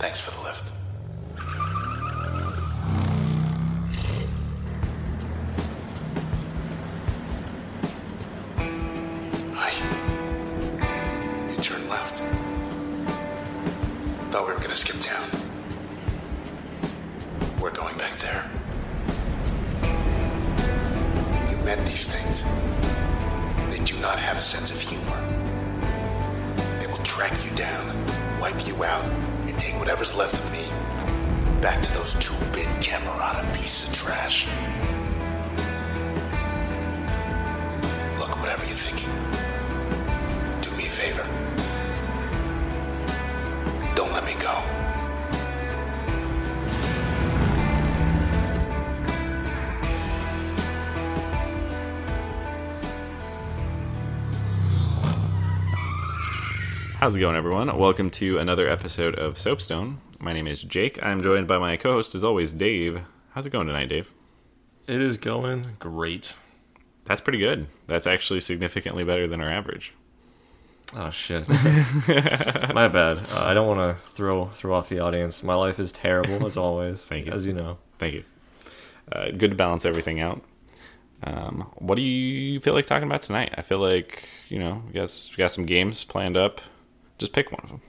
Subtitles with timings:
[0.00, 0.72] Thanks for the lift.
[9.54, 9.72] Hi.
[11.50, 12.22] You turn left.
[14.30, 15.28] Thought we were gonna skip town.
[17.60, 18.50] We're going back there.
[21.50, 22.44] You met these things.
[23.70, 25.20] They do not have a sense of humor.
[26.80, 29.04] They will track you down, wipe you out,
[29.80, 30.68] whatever's left of me
[31.62, 34.46] back to those two-bit Camerata pieces of trash.
[57.00, 57.74] How's it going, everyone?
[57.78, 60.02] Welcome to another episode of Soapstone.
[60.18, 61.02] My name is Jake.
[61.02, 63.00] I'm joined by my co host, as always, Dave.
[63.30, 64.12] How's it going tonight, Dave?
[64.86, 66.34] It is going great.
[67.06, 67.68] That's pretty good.
[67.86, 69.94] That's actually significantly better than our average.
[70.94, 71.48] Oh shit.
[71.48, 73.16] My bad.
[73.32, 75.42] Uh, I don't want to throw throw off the audience.
[75.42, 77.04] My life is terrible as always.
[77.06, 77.32] Thank you.
[77.32, 77.78] As you know.
[77.98, 78.24] Thank you.
[79.10, 80.42] Uh, good to balance everything out.
[81.22, 83.54] Um, what do you feel like talking about tonight?
[83.56, 86.60] I feel like, you know, you guys we got some games planned up.
[87.20, 87.82] Just pick one of them.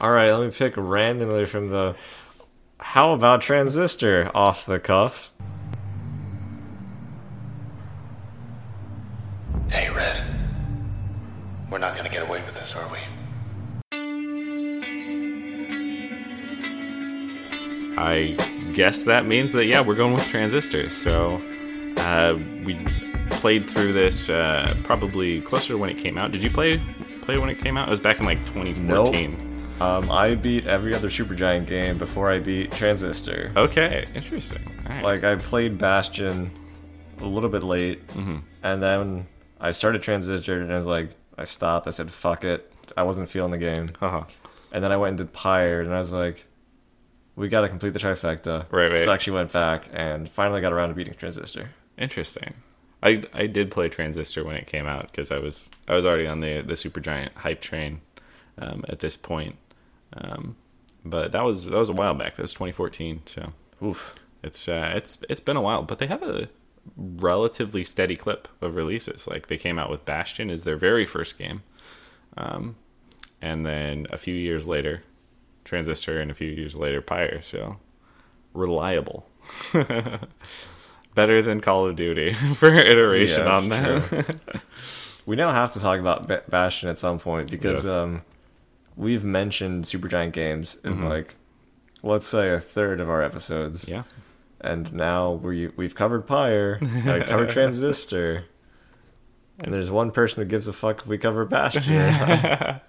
[0.00, 1.96] All right, let me pick randomly from the.
[2.78, 5.32] How about Transistor off the cuff?
[9.68, 10.22] Hey, Red.
[11.68, 12.98] We're not gonna get away with this, are we?
[17.98, 18.36] I
[18.72, 20.90] guess that means that yeah, we're going with Transistor.
[20.90, 21.42] So
[21.96, 22.78] uh, we
[23.30, 26.30] played through this uh, probably closer to when it came out.
[26.30, 26.80] Did you play
[27.28, 27.88] play when it came out?
[27.88, 29.56] It was back in like 2014.
[29.82, 33.52] Um, I beat every other Supergiant game before I beat Transistor.
[33.54, 34.64] Okay, interesting.
[34.88, 35.04] Right.
[35.04, 36.50] Like I played Bastion
[37.20, 38.38] a little bit late, Mm-hmm.
[38.62, 39.26] and then
[39.60, 41.86] I started Transistor, and I was like, I stopped.
[41.86, 44.24] I said, "Fuck it." I wasn't feeling the game, uh-huh.
[44.72, 46.46] and then I went into Pyre, and I was like,
[47.36, 49.00] "We got to complete the trifecta." Right, right.
[49.00, 51.70] So I actually went back and finally got around to beating Transistor.
[51.98, 52.54] Interesting.
[53.02, 56.26] I I did play Transistor when it came out because I was I was already
[56.26, 58.00] on the the Supergiant hype train
[58.58, 59.56] um, at this point.
[60.16, 60.56] Um,
[61.04, 62.36] but that was that was a while back.
[62.36, 63.22] That was 2014.
[63.26, 64.14] So Oof.
[64.42, 66.48] it's uh, it's it's been a while, but they have a
[66.96, 69.26] relatively steady clip of releases.
[69.26, 71.62] Like they came out with Bastion as their very first game,
[72.36, 72.76] um,
[73.40, 75.02] and then a few years later,
[75.64, 77.42] Transistor, and a few years later, Pyre.
[77.42, 77.76] So
[78.54, 79.26] reliable,
[81.18, 84.36] better than Call of Duty for iteration Yeah, on that.
[85.26, 87.92] We now have to talk about Ba- Bastion at some point because Yes.
[87.92, 88.22] um,
[88.96, 91.06] we've mentioned Supergiant games in Mm-hmm.
[91.08, 91.34] like,
[92.02, 93.86] let's say a third of our episodes.
[93.86, 94.04] yeah,
[94.60, 98.44] and now we we've covered Pyre, uh, covered Transistor,
[99.62, 102.80] and there's one person who gives a fuck if we cover Bastion.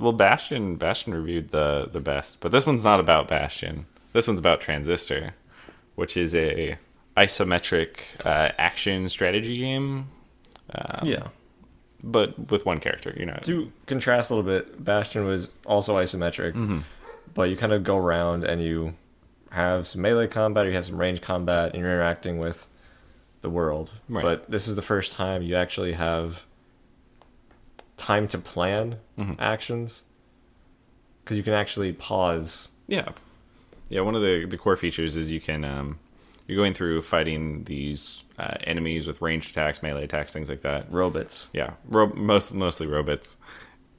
[0.00, 3.86] well, Bastion Bastion reviewed the the best, but this one's not about Bastion.
[4.12, 5.34] This one's about Transistor,
[5.94, 6.78] which is a
[7.24, 7.90] isometric
[8.24, 10.08] uh, action strategy game.
[10.74, 11.28] Um, yeah.
[12.02, 13.12] but with one character.
[13.16, 16.80] You know, To contrast a little bit, Bastion was also isometric, Mm-hmm.
[17.34, 18.94] but you kind of go around and you
[19.50, 22.68] have some melee combat, or you have some range combat, and you're interacting with
[23.42, 23.90] the world.
[24.08, 24.22] Right.
[24.22, 26.44] But this is the first time you actually have
[27.96, 29.34] time to plan Mm-hmm.
[29.38, 30.04] actions
[31.22, 33.10] because you can actually pause yeah,
[33.90, 34.00] yeah.
[34.00, 35.98] One of the the core features is you can um,
[36.50, 40.90] you're going through fighting these uh, enemies with ranged attacks, melee attacks, things like that.
[40.92, 41.48] robots.
[41.52, 43.36] yeah, ro- most mostly robots,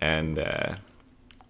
[0.01, 0.75] and uh,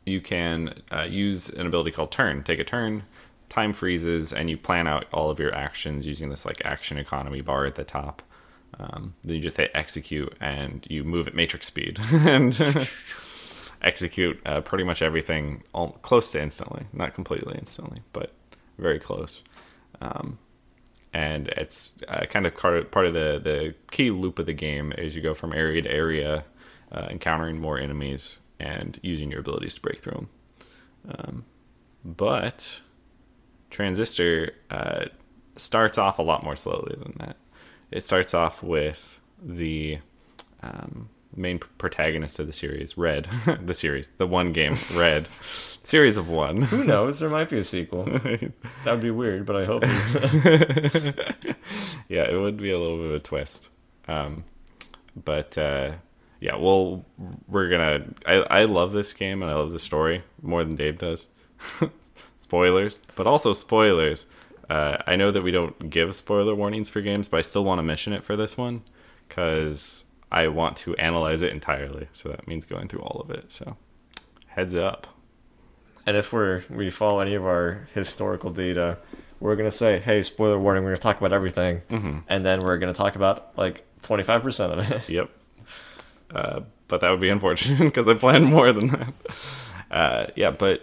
[0.05, 2.43] you can uh, use an ability called turn.
[2.43, 3.03] Take a turn,
[3.49, 7.41] time freezes, and you plan out all of your actions using this like action economy
[7.41, 8.21] bar at the top.
[8.79, 12.59] Um, then you just hit execute, and you move at matrix speed and
[13.81, 18.33] execute uh, pretty much everything all, close to instantly, not completely instantly, but
[18.77, 19.43] very close.
[19.99, 20.37] Um,
[21.13, 25.15] and it's uh, kind of part of the the key loop of the game is
[25.15, 26.45] you go from area to area,
[26.91, 30.29] uh, encountering more enemies and using your abilities to break through them.
[31.09, 31.45] Um,
[32.05, 32.79] but
[33.69, 35.05] Transistor uh,
[35.55, 37.37] starts off a lot more slowly than that.
[37.89, 39.99] It starts off with the
[40.61, 43.27] um, main protagonist of the series, Red,
[43.65, 45.27] the series, the one game, Red,
[45.83, 46.61] series of one.
[46.63, 47.19] Who knows?
[47.19, 48.03] There might be a sequel.
[48.05, 48.51] that
[48.85, 49.83] would be weird, but I hope.
[52.09, 53.69] yeah, it would be a little bit of a twist.
[54.07, 54.43] Um,
[55.23, 55.93] but uh,
[56.39, 57.05] yeah, well,
[57.47, 58.05] we're gonna.
[58.25, 61.27] I, I love this game and I love the story more than Dave does.
[62.37, 64.25] spoilers, but also spoilers.
[64.69, 67.79] Uh, I know that we don't give spoiler warnings for games, but I still want
[67.79, 68.83] to mention it for this one
[69.27, 72.07] because I want to analyze it entirely.
[72.13, 73.51] So that means going through all of it.
[73.51, 73.75] So
[74.47, 75.07] heads up.
[76.05, 78.97] And if we're we follow any of our historical data,
[79.39, 80.83] we're gonna say, "Hey, spoiler warning!
[80.83, 82.19] We're gonna talk about everything," Mm-hmm.
[82.27, 85.09] and then we're gonna talk about like twenty five percent of it.
[85.09, 85.29] Yep.
[86.33, 89.13] Uh, but that would be unfortunate because I planned more than that.
[89.91, 90.81] Uh, yeah, but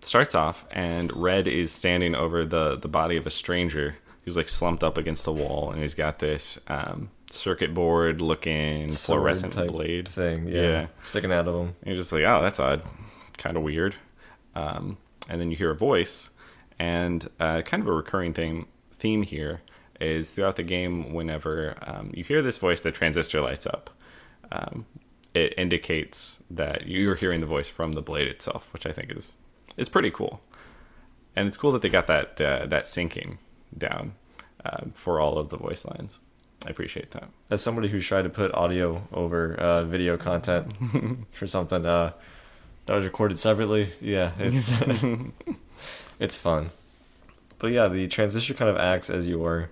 [0.00, 4.48] starts off and Red is standing over the the body of a stranger who's like
[4.48, 9.66] slumped up against a wall, and he's got this um, circuit board looking fluorescent Sword
[9.68, 10.86] type blade thing, yeah, Yeah.
[11.02, 11.74] sticking out of them.
[11.82, 12.82] And you're just like, oh, that's odd,
[13.38, 13.94] kind of weird.
[14.54, 14.96] Um,
[15.28, 16.30] and then you hear a voice,
[16.78, 19.62] and uh, kind of a recurring theme theme here
[20.00, 21.12] is throughout the game.
[21.12, 23.90] Whenever um, you hear this voice, the transistor lights up.
[24.52, 24.86] Um,
[25.34, 29.32] it indicates that you're hearing the voice from the blade itself, which I think is
[29.76, 30.40] is pretty cool.
[31.34, 33.38] And it's cool that they got that uh, that syncing
[33.76, 34.12] down
[34.64, 36.20] uh, for all of the voice lines.
[36.66, 37.28] I appreciate that.
[37.50, 40.72] As somebody who's tried to put audio over uh, video content
[41.32, 42.12] for something uh,
[42.86, 44.72] that was recorded separately, yeah, it's
[46.18, 46.70] it's fun.
[47.58, 49.70] But yeah, the transistor kind of acts as your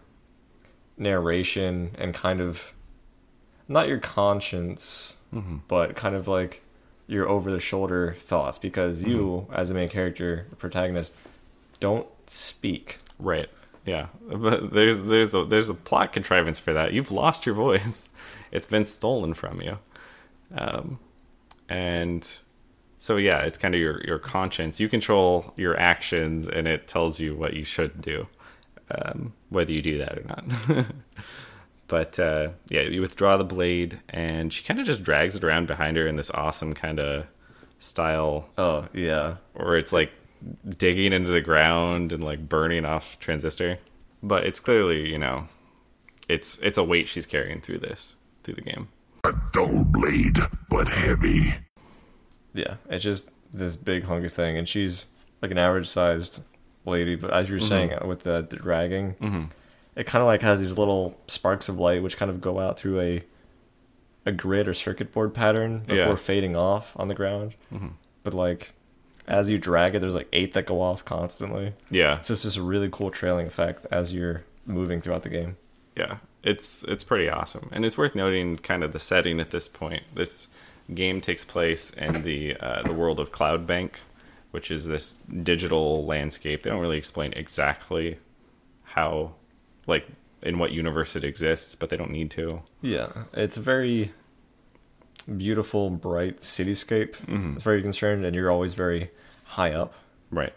[0.99, 2.73] narration and kind of
[3.69, 5.17] not your conscience,
[5.69, 6.63] but kind of like
[7.07, 11.13] your over the shoulder thoughts because you, as a main character, protagonist,
[11.81, 12.99] don't speak.
[13.19, 13.49] Right.
[13.85, 14.09] Yeah.
[14.29, 16.93] But there's there's a there's a plot contrivance for that.
[16.93, 18.09] You've lost your voice.
[18.53, 19.79] It's been stolen from you.
[20.55, 20.99] Um,
[21.71, 22.31] and
[22.99, 24.79] so yeah, it's kind of your your conscience.
[24.79, 28.29] You control your actions, and it tells you what you should do,
[28.91, 30.45] um, whether you do that or not.
[31.89, 35.67] but uh, yeah, you withdraw the blade, and she kind of just drags it around
[35.67, 37.25] behind her in this awesome kind of
[37.79, 40.13] style Oh yeah, or it's like
[40.77, 43.79] digging into the ground and like burning off transistor
[44.23, 45.47] but it's clearly you know
[46.29, 48.89] it's it's a weight she's carrying through this through the game
[49.25, 51.53] A dull blade, but heavy.
[52.55, 55.07] Yeah, it's just this big hungry thing, and she's
[55.41, 56.41] like an average sized
[56.85, 57.15] lady.
[57.15, 57.69] But as you were mm-hmm.
[57.69, 59.45] saying, uh, with the, the dragging, mm-hmm.
[59.95, 62.79] it kind of like has these little sparks of light, which kind of go out
[62.79, 63.23] through a
[64.27, 66.15] a grid or circuit board pattern before Yeah.
[66.17, 67.55] fading off on the ground.
[67.73, 67.89] Mm-hmm.
[68.25, 68.73] But like
[69.27, 71.75] as you drag it, there's like eight that go off constantly.
[71.91, 72.21] yeah.
[72.23, 75.57] So it's just a really cool trailing effect as you're moving throughout the game.
[75.97, 76.19] yeah.
[76.45, 77.69] It's it's pretty awesome.
[77.71, 80.03] And it's worth noting kind of the setting at this point.
[80.13, 80.49] This
[80.93, 83.93] game takes place in the uh, the world of Cloudbank
[84.51, 86.63] which is this digital landscape.
[86.63, 88.19] They don't really explain exactly
[88.85, 89.35] how
[89.87, 90.07] like
[90.43, 92.63] in what universe it exists but they don't need to.
[92.81, 94.13] Yeah, it's a very
[95.23, 97.15] beautiful, bright cityscape.
[97.55, 99.11] It's very concerned, and you're always very
[99.45, 99.95] high up.
[100.31, 100.53] Right.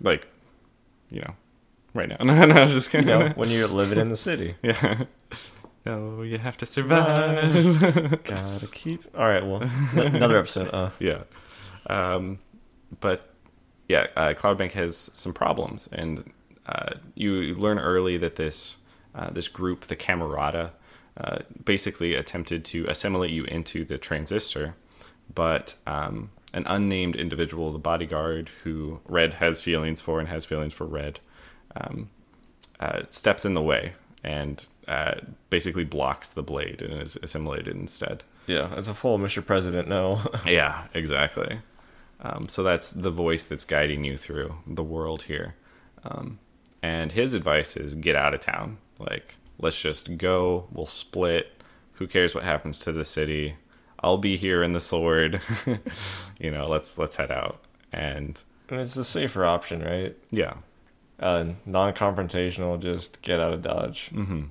[0.00, 0.26] Like,
[1.10, 1.34] you know,
[1.94, 2.16] right now.
[2.24, 3.06] No, no, I'm just You kidding.
[3.06, 5.04] know, when you're living in the city, yeah.
[5.86, 8.22] No, you have to survive.
[8.24, 9.02] gotta keep.
[9.16, 9.62] All right, well,
[9.94, 10.68] another episode.
[10.74, 11.22] Uh, yeah.
[11.88, 12.38] Um,
[13.00, 13.26] but
[13.88, 16.30] yeah, uh, Cloudbank has some problems, and
[16.66, 18.76] uh, you learn early that this
[19.14, 20.72] uh, this group, the Camerata,
[21.16, 24.74] uh, basically attempted to assimilate you into the transistor,
[25.34, 30.72] but um, an unnamed individual, the bodyguard, who Red has feelings for and has feelings
[30.72, 31.20] for Red,
[31.76, 32.10] um,
[32.80, 33.92] uh, steps in the way
[34.24, 35.14] and uh,
[35.50, 38.22] basically blocks the blade and is assimilated instead.
[38.46, 39.44] yeah, it's a full Mr.
[39.44, 39.88] President.
[39.88, 41.60] No, Yeah, exactly.
[42.22, 45.54] Um, so that's the voice that's guiding you through the world here.
[46.04, 46.38] Um,
[46.82, 48.78] and his advice is get out of town.
[48.98, 50.66] Like, let's just go.
[50.72, 51.62] We'll split.
[51.94, 53.56] Who cares what happens to the city?
[54.02, 55.40] I'll be here in the sword.
[56.38, 57.60] you know, let's let's head out.
[57.92, 58.40] And
[58.70, 60.16] it's the safer option, right?
[60.30, 60.54] yeah,
[61.18, 64.10] Uh, non-confrontational, just get out of Dodge.
[64.14, 64.44] Mm-hmm.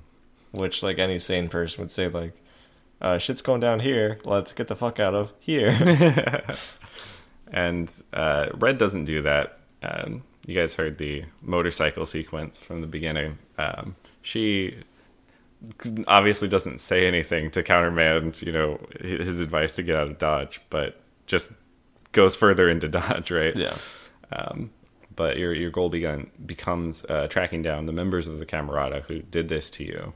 [0.52, 2.34] Which, like any sane person would say, like,
[3.00, 4.18] uh, shit's going down here.
[4.24, 5.70] Let's get the fuck out of here.
[7.52, 9.58] and uh, Red doesn't do that.
[9.82, 13.38] Um, you guys heard the motorcycle sequence from the beginning.
[13.58, 14.82] Um, she
[16.06, 20.60] obviously doesn't say anything to countermand, you know, his advice to get out of Dodge,
[20.70, 21.52] but just
[22.12, 23.56] goes further into Dodge, right?
[23.56, 23.76] yeah.
[24.32, 24.70] Um,
[25.14, 29.20] but your your goal begun, becomes uh, tracking down the members of the Camerata who
[29.20, 30.12] did this to you,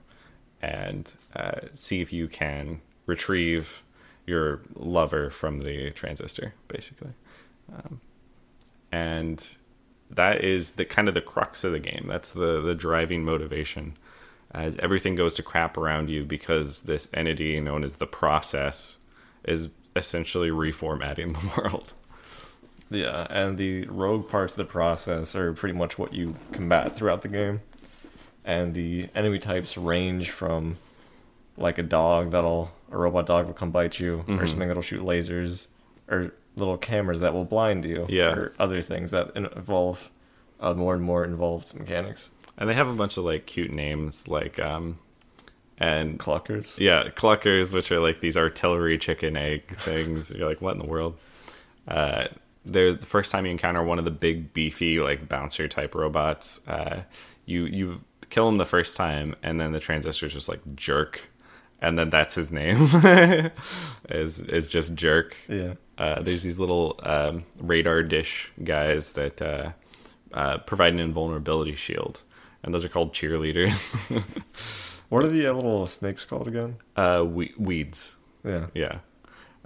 [0.63, 3.83] and uh, see if you can retrieve
[4.27, 7.13] your lover from the transistor, basically.
[7.75, 8.01] Um,
[8.91, 9.55] and
[10.11, 12.07] that is the kind of the crux of the game.
[12.09, 13.97] That's the the driving motivation,
[14.55, 18.99] as everything goes to crap around you because this entity known as the process
[19.45, 21.93] is essentially reformatting the world.
[22.91, 27.23] Yeah, and the rogue parts of the process are pretty much what you combat throughout
[27.23, 27.61] the game.
[28.45, 30.77] And the enemy types range from
[31.57, 34.39] like a dog that'll a robot dog will come bite you, Mm-hmm.
[34.39, 35.69] or something that'll shoot lasers,
[36.09, 38.35] or little cameras that will blind you, Yeah.
[38.35, 40.11] or other things that involve
[40.61, 42.31] uh, more and more involved mechanics.
[42.57, 44.99] And they have a bunch of like cute names, like um,
[45.79, 46.79] and Cluckers.
[46.79, 50.31] yeah, cluckers, which are like these artillery chicken egg things.
[50.31, 51.17] You're like, what in the world?
[51.89, 52.29] Uh,
[52.65, 56.61] they're the first time you encounter one of the big beefy like bouncer type robots.
[56.67, 57.03] Uh,
[57.45, 61.23] you you kill him the first time, and then the transistors just like jerk,
[61.83, 62.89] and then that's his name
[64.09, 65.37] is is just jerk.
[65.49, 65.75] Yeah.
[65.99, 69.73] Uh, there's these little um, radar dish guys that uh,
[70.33, 72.23] uh, provide an invulnerability shield,
[72.65, 73.95] and those are called cheerleaders.
[75.11, 76.77] What are the uh, little snakes called again?
[76.97, 78.17] uh, we- weeds.
[78.45, 78.67] Yeah.
[78.75, 78.99] Yeah.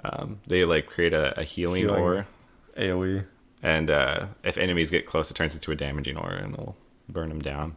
[0.04, 2.02] Um, they like create a, a healing, Healing.
[2.02, 2.26] aura,
[2.76, 3.24] AoE.
[3.62, 6.76] and uh, if enemies get close, it turns into a damaging aura and it'll
[7.08, 7.76] burn them down.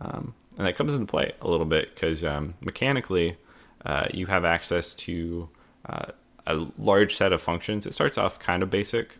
[0.00, 3.36] Um, and that comes into play a little bit because um, mechanically,
[3.84, 5.48] uh, you have access to
[5.86, 6.06] uh,
[6.46, 7.84] a large set of functions.
[7.84, 9.18] It starts off kind of basic,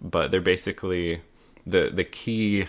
[0.00, 1.22] but they're basically
[1.66, 2.66] the the key.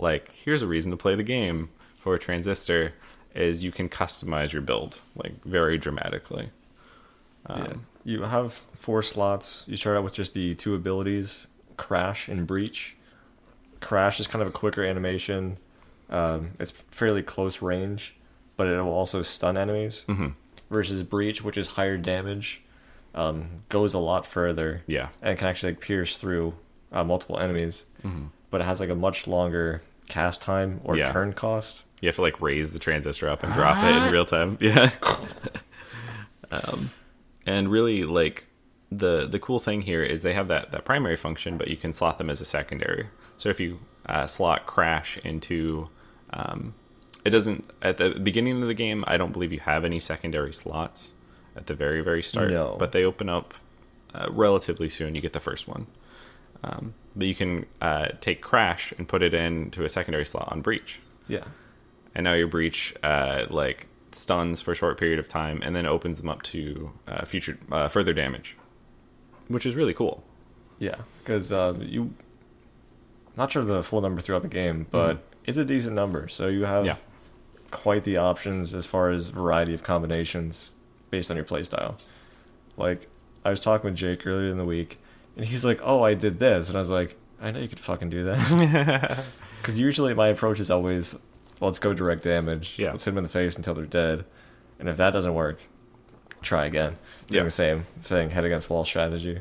[0.00, 2.94] Like, here's a reason to play the game for a transistor
[3.34, 6.50] is you can customize your build like very dramatically.
[7.48, 7.74] yeah.
[8.02, 9.66] You have four slots.
[9.68, 12.96] You start out with just the two abilities, Crash and Breach.
[13.80, 15.58] Crash is kind of a quicker animation.
[16.08, 18.16] Um, it's fairly close range,
[18.56, 20.06] but it will also stun enemies.
[20.08, 20.28] Mm-hmm.
[20.70, 22.62] Versus Breach, which is higher damage,
[23.14, 24.82] um, goes a lot further.
[24.86, 25.08] Yeah.
[25.20, 26.54] and can actually like, pierce through
[26.92, 27.84] uh, multiple enemies.
[28.50, 31.10] But it has like a much longer cast time or Yeah.
[31.12, 31.84] turn cost.
[32.00, 34.58] You have to like raise the transistor up and drop it in real time.
[34.60, 34.90] Yeah.
[36.50, 36.90] um,
[37.46, 38.46] and really, like
[38.90, 41.92] the the cool thing here is they have that that primary function, but you can
[41.92, 43.08] slot them as a secondary.
[43.36, 45.88] So if you uh, slot crash into,
[46.32, 46.74] um,
[47.24, 49.04] it doesn't at the beginning of the game.
[49.06, 51.12] I don't believe you have any secondary slots
[51.56, 52.76] at the very very start, No.
[52.78, 53.54] but they open up
[54.14, 55.14] uh, relatively soon.
[55.14, 55.86] You get the first one.
[56.62, 60.60] Um, but you can uh, take crash and put it into a secondary slot on
[60.62, 61.44] breach Yeah.
[62.14, 65.86] and now your breach uh, like stuns for a short period of time and then
[65.86, 68.56] opens them up to uh, future uh, further damage
[69.48, 70.22] which is really cool
[70.78, 72.14] Yeah, because uh, you,
[73.36, 76.28] not sure the full number throughout the game, but it's a decent number.
[76.28, 76.86] So you have Mm-hmm.
[76.86, 76.96] Yeah.
[77.72, 80.70] quite the options as far as variety of combinations
[81.10, 81.96] based on your playstyle.
[82.76, 83.08] Like
[83.44, 84.99] I was talking with Jake earlier in the week,
[85.36, 87.80] and he's like, "Oh, I did this," and I was like, "I know you could
[87.80, 89.24] fucking do that."
[89.60, 91.14] Because usually my approach is always,
[91.60, 92.76] "Let's go direct damage.
[92.78, 92.92] Yeah.
[92.92, 94.24] Let's hit them in the face until they're dead,
[94.78, 95.58] and if that doesn't work,
[96.40, 96.96] try again."
[97.26, 97.44] Doing Yeah.
[97.44, 99.40] the same thing, head against wall strategy.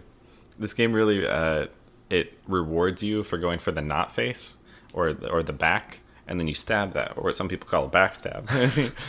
[0.60, 1.68] this game really uh,
[2.10, 4.56] it rewards you for going for the not face
[4.92, 7.90] or or the back and then you stab that or what some people call a
[7.90, 8.44] backstab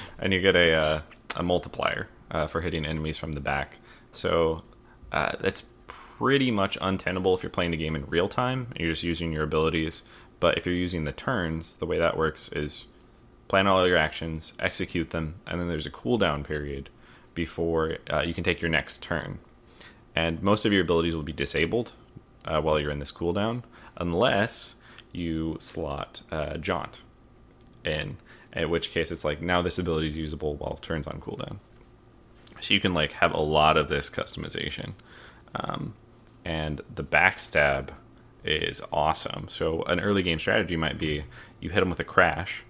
[0.20, 1.00] and you get a uh,
[1.34, 3.78] a multiplier uh, for hitting enemies from the back
[4.12, 4.62] so
[5.10, 5.64] uh, that's
[6.20, 9.32] pretty much untenable if you're playing the game in real time and you're just using
[9.32, 10.02] your abilities
[10.38, 12.84] but if you're using the turns the way that works is
[13.48, 16.90] plan all your actions execute them and then there's a cooldown period
[17.34, 19.38] before uh, you can take your next turn
[20.14, 21.92] and most of your abilities will be disabled
[22.44, 23.62] uh, while you're in this cooldown,
[23.96, 24.76] unless
[25.12, 27.02] you slot uh, Jaunt
[27.84, 28.16] in.
[28.52, 31.58] In which case, it's like now this ability is usable while turns on cooldown.
[32.60, 34.92] So you can like have a lot of this customization,
[35.54, 35.94] um,
[36.44, 37.88] and the backstab
[38.44, 39.46] is awesome.
[39.48, 41.24] So an early game strategy might be
[41.60, 42.64] you hit them with a crash.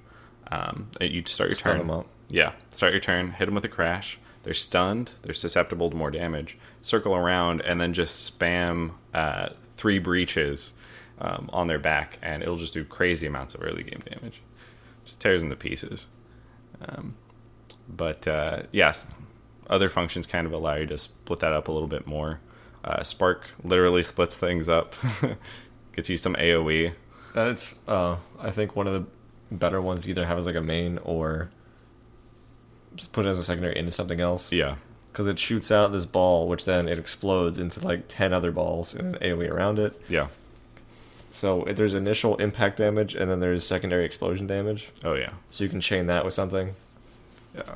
[0.50, 1.80] Um, you start your Stun turn.
[1.82, 2.06] 'em up.
[2.28, 4.18] Yeah, start your turn, hit them with a crash.
[4.42, 5.10] They're stunned.
[5.22, 6.58] They're susceptible to more damage.
[6.82, 10.72] Circle around and then just spam uh, three breaches
[11.20, 14.40] um, on their back, and it'll just do crazy amounts of early game damage.
[15.04, 16.06] Just tears them to pieces.
[16.80, 17.14] Um,
[17.88, 18.94] but uh, yeah,
[19.68, 22.40] other functions kind of allow you to split that up a little bit more.
[22.84, 24.94] Uh, Spark literally splits things up.
[25.96, 26.92] Gets you some AOE.
[27.34, 29.06] That's uh, I think one of the
[29.54, 31.50] better ones to either have as like a main or
[32.96, 34.52] just put it as a secondary into something else.
[34.52, 34.76] Yeah,
[35.12, 38.94] Because it shoots out this ball, which then it explodes into like ten other balls
[38.94, 39.92] and an AOE around it.
[40.08, 40.28] yeah.
[41.32, 44.90] So there's initial impact damage and then there's secondary explosion damage.
[45.04, 45.30] Oh yeah.
[45.50, 46.74] So you can chain that with something.
[47.54, 47.74] Yeah.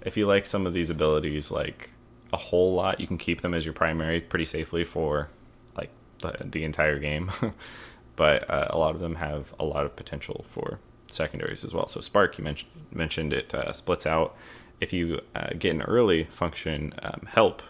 [0.00, 1.90] If you like some of these abilities like
[2.32, 5.28] a whole lot, you can keep them as your primary pretty safely for
[5.76, 5.90] like
[6.20, 7.30] the, the entire game.
[8.16, 10.78] but uh, a lot of them have a lot of potential for
[11.08, 11.88] secondaries as well.
[11.88, 14.36] So Spark, you mentioned mentioned it uh, splits out.
[14.80, 17.62] If you uh, get an early function, um, help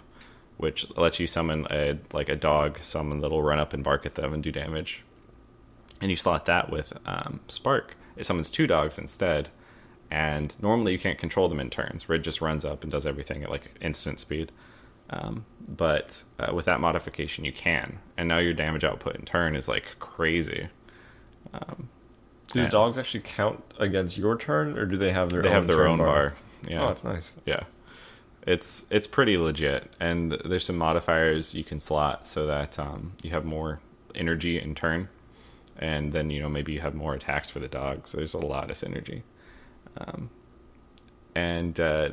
[0.56, 4.14] which lets you summon a like a dog summon that'll run up and bark at
[4.14, 5.02] them and do damage.
[6.00, 7.96] And you slot that with um, Spark.
[8.16, 9.48] It summons two dogs instead,
[10.10, 12.08] and normally you can't control them in turns.
[12.08, 14.52] Rid just runs up and does everything at like instant speed.
[15.10, 19.54] Um, but uh, with that modification, you can, and now your damage output in turn
[19.54, 20.68] is like crazy.
[22.52, 25.54] Do the dogs actually count against your turn, or do they have their They own
[25.54, 26.34] have their own bar.
[26.66, 27.32] Yeah, Oh, that's nice.
[27.44, 27.64] yeah.
[28.46, 33.30] It's it's pretty legit, and there's some modifiers you can slot so that um, you
[33.30, 33.80] have more
[34.14, 35.08] energy in turn,
[35.76, 38.12] and then you know maybe you have more attacks for the dogs.
[38.12, 39.22] There's a lot of synergy,
[39.98, 40.30] um,
[41.34, 42.10] and uh,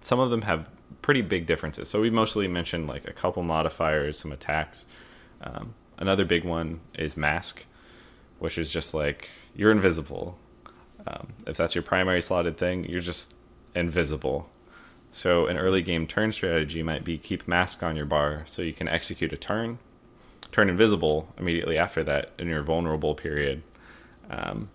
[0.00, 0.68] some of them have
[1.02, 1.88] pretty big differences.
[1.88, 4.86] So we mostly mentioned like a couple modifiers, some attacks.
[5.40, 7.64] Um, another big one is mask,
[8.38, 10.38] which is just like you're invisible.
[11.06, 13.34] Um, if that's your primary slotted thing, you're just
[13.74, 14.50] invisible.
[15.12, 18.72] So an early game turn strategy might be keep mask on your bar so you
[18.72, 19.78] can execute a turn,
[20.52, 23.62] turn invisible immediately after that in your vulnerable period.
[24.28, 24.68] Um,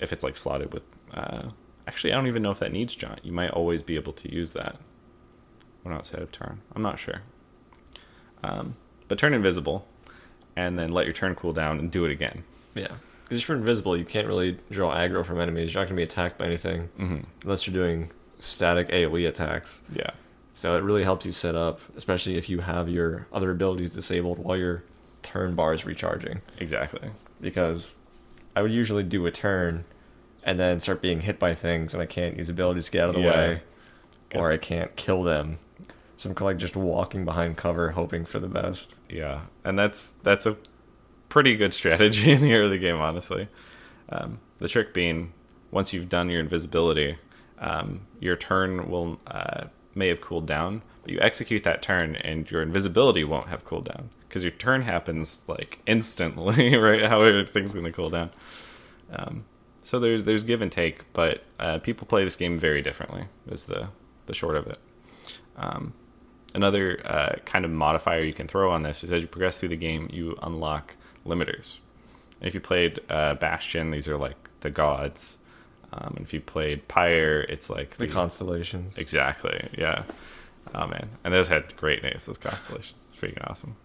[0.00, 1.50] if it's like slotted with, uh,
[1.86, 3.24] actually, I don't even know if that needs jaunt.
[3.24, 4.76] You might always be able to use that
[5.82, 6.60] when outside of turn.
[6.74, 7.22] I'm not sure.
[8.42, 8.76] Um,
[9.08, 9.86] but turn invisible,
[10.56, 12.44] and then let your turn cool down and do it again.
[12.74, 12.88] Yeah.
[13.24, 15.72] Because if you're invisible, you can't really draw aggro from enemies.
[15.72, 17.20] You're not going to be attacked by anything Mm-hmm.
[17.44, 19.80] unless you're doing static AoE attacks.
[19.92, 20.10] Yeah.
[20.52, 24.38] So it really helps you set up, especially if you have your other abilities disabled
[24.38, 24.84] while your
[25.22, 26.42] turn bar is recharging.
[26.58, 27.08] Exactly.
[27.40, 27.96] Because
[28.54, 29.84] I would usually do a turn
[30.44, 33.08] and then start being hit by things, and I can't use abilities to get out
[33.08, 33.30] of the Yeah.
[33.32, 33.62] way,
[34.34, 35.58] or I can't kill them.
[36.16, 38.94] So I'm kind of like just walking behind cover, hoping for the best.
[39.08, 40.56] Yeah, and that's that's a
[41.28, 43.48] pretty good strategy in the early game, honestly.
[44.10, 45.32] Um, the trick being,
[45.70, 47.18] once you've done your invisibility,
[47.58, 52.48] um, your turn will uh, may have cooled down, but you execute that turn, and
[52.50, 57.02] your invisibility won't have cooled down because your turn happens like instantly, right?
[57.02, 58.30] How everything's going to cool down.
[59.12, 59.44] Um,
[59.84, 63.26] so there's there's give and take, but uh, people play this game very differently.
[63.50, 63.88] Is the
[64.26, 64.78] the short of it.
[65.56, 65.92] Um,
[66.54, 69.68] another uh, kind of modifier you can throw on this is as you progress through
[69.68, 71.78] the game, you unlock limiters.
[72.40, 75.36] And if you played uh, Bastion, these are like the gods.
[75.92, 78.96] Um, and if you played Pyre, it's like The constellations.
[78.98, 79.68] Exactly.
[79.76, 80.04] Yeah.
[80.74, 82.24] Oh man, and those had great names.
[82.24, 83.76] Those constellations, freaking awesome.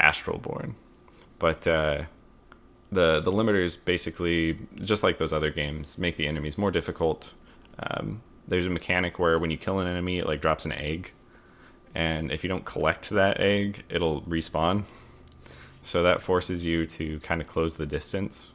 [0.00, 0.74] Astralborn,
[1.38, 2.04] but uh,
[2.90, 7.34] the the limiters basically just like those other games make the enemies more difficult.
[7.78, 11.12] Um, there's a mechanic where when you kill an enemy, it like drops an egg,
[11.94, 14.84] and if you don't collect that egg, it'll respawn.
[15.82, 18.52] So that forces you to kind of close the distance,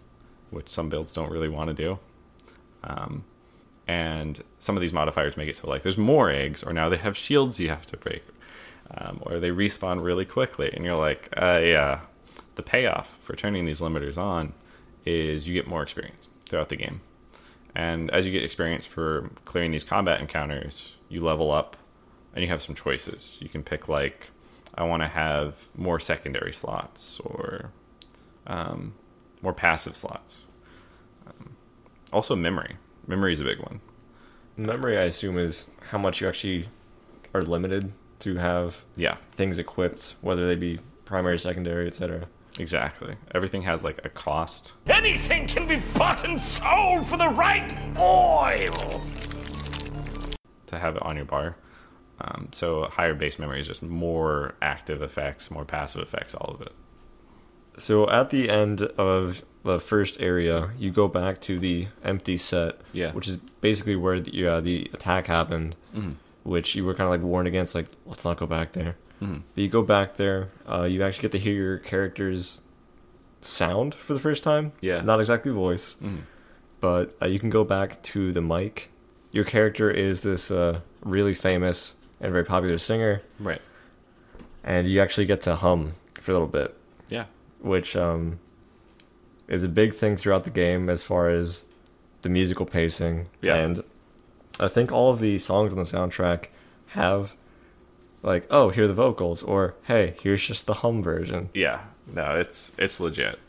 [0.51, 1.99] which some builds don't really want to do.
[2.83, 3.23] Um,
[3.87, 6.97] and some of these modifiers make it so like there's more eggs, or now they
[6.97, 8.23] have shields you have to break,
[8.97, 12.01] um, or they respawn really quickly, and you're like, uh, yeah.
[12.55, 14.53] The payoff for turning these limiters on
[15.05, 17.01] is you get more experience throughout the game,
[17.75, 21.75] and as you get experience for clearing these combat encounters, you level up,
[22.33, 23.37] and you have some choices.
[23.39, 24.29] You can pick like,
[24.75, 27.71] I want to have more secondary slots, or
[28.47, 28.93] um,
[29.41, 30.43] more passive slots.
[31.27, 31.55] Um,
[32.11, 32.77] also, memory.
[33.07, 33.81] Memory is a big one.
[34.55, 36.69] Memory, I assume, is how much you actually
[37.33, 42.27] are limited to have Yeah, things equipped, whether they be primary, secondary, etc.
[42.59, 43.15] exactly.
[43.33, 44.73] Everything has like a cost.
[44.87, 49.01] Anything can be bought and sold for the right oil.
[50.67, 51.55] to have it on your bar.
[52.21, 56.61] Um, so higher base memory is just more active effects, more passive effects, all of
[56.61, 56.71] it.
[57.77, 62.79] So at the end of the first area, you go back to the empty set,
[62.93, 63.11] Yeah.
[63.13, 66.11] which is basically where the, yeah, the attack happened, Mm-hmm.
[66.43, 68.95] which you were kind of like warned against, like let's not go back there.
[69.55, 72.59] But you go back there, uh, you actually get to hear your character's
[73.41, 74.71] sound for the first time.
[74.81, 75.01] Yeah.
[75.01, 75.95] not exactly voice,
[76.79, 78.89] but uh, you can go back to the mic.
[79.31, 83.61] Your character is this uh, really famous and very popular singer, Right.
[84.63, 86.75] and you actually get to hum for a little bit
[87.09, 87.25] Yeah.
[87.61, 88.39] which um,
[89.47, 91.63] is a big thing throughout the game as far as
[92.21, 93.27] the musical pacing.
[93.41, 93.55] Yeah.
[93.55, 93.83] And
[94.59, 96.45] I think all of the songs on the soundtrack
[96.87, 97.35] have,
[98.23, 101.49] like, oh, here are the vocals, or hey, here's just the hum version.
[101.53, 101.81] Yeah.
[102.11, 103.39] No, it's it's legit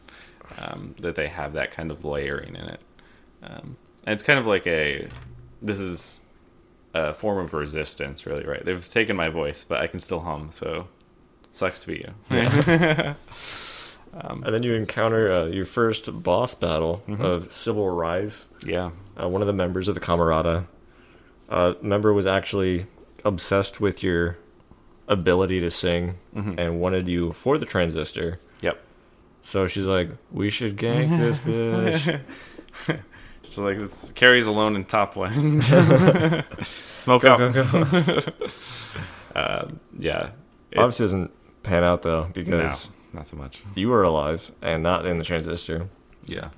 [0.59, 2.81] um, that they have that kind of layering in it.
[3.43, 5.09] Um, and it's kind of like a
[5.63, 6.21] this is
[6.93, 8.65] a form of resistance, really, right?
[8.65, 10.89] They've taken my voice, but I can still hum, so
[11.51, 12.15] sucks to be you.
[12.31, 13.15] yeah
[14.13, 18.93] And then you encounter uh, your first boss battle of Sybil Reisz, yeah.
[19.21, 20.67] uh, one of the members of the Camerata.
[21.49, 22.87] Uh, member was actually
[23.25, 24.39] obsessed with your
[25.09, 26.59] ability to sing Mm-hmm.
[26.59, 28.41] and wanted you for the transistor.
[28.63, 28.81] Yep.
[29.43, 32.21] So she's like, "We should gank this bitch."
[33.43, 35.61] Just like it's Carrie's alone in top lane.
[36.97, 37.41] Smoke out.
[39.35, 40.31] Uh, yeah.
[40.71, 41.31] It- Obviously, doesn't
[41.63, 43.63] pan out though no, because not so much.
[43.75, 45.89] you were alive and not in the transistor,
[46.27, 46.49] Yeah.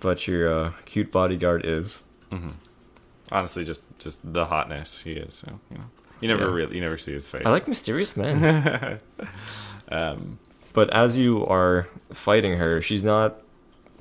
[0.00, 2.00] but your uh, cute bodyguard is.
[3.32, 5.34] Honestly, just just the hotness he is.
[5.34, 5.84] So, you know,
[6.20, 6.54] you never Yeah.
[6.54, 7.42] really you never see his face.
[7.44, 9.00] I like mysterious men.
[9.88, 10.38] Um,
[10.72, 13.40] but as you are fighting her, she's not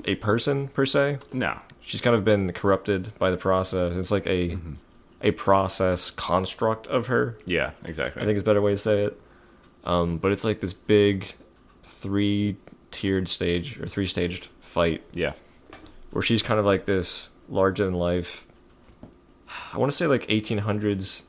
[0.05, 1.19] a person per se.
[1.31, 1.59] no.
[1.81, 3.95] She's kind of been corrupted by the process.
[3.95, 4.73] It's like a Mm-hmm.
[5.21, 7.37] a process construct of her.
[7.45, 7.71] Yeah.
[7.83, 8.23] Exactly.
[8.23, 9.21] I think is a better way to say it.
[9.83, 11.31] Um, but it's like this big
[11.83, 12.57] three
[12.89, 15.33] tiered stage or three staged fight Yeah.
[16.09, 18.47] where she's kind of like this larger than life.
[19.71, 21.21] I want to say like 1800s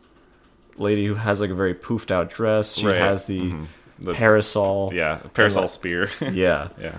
[0.78, 2.74] lady who has like a very poofed out dress.
[2.74, 2.96] She Right.
[2.98, 3.66] has the Mhm.
[3.98, 4.90] The- parasol.
[4.92, 5.20] Yeah.
[5.34, 6.10] Parasol like- spear.
[6.20, 6.68] Yeah.
[6.80, 6.98] yeah.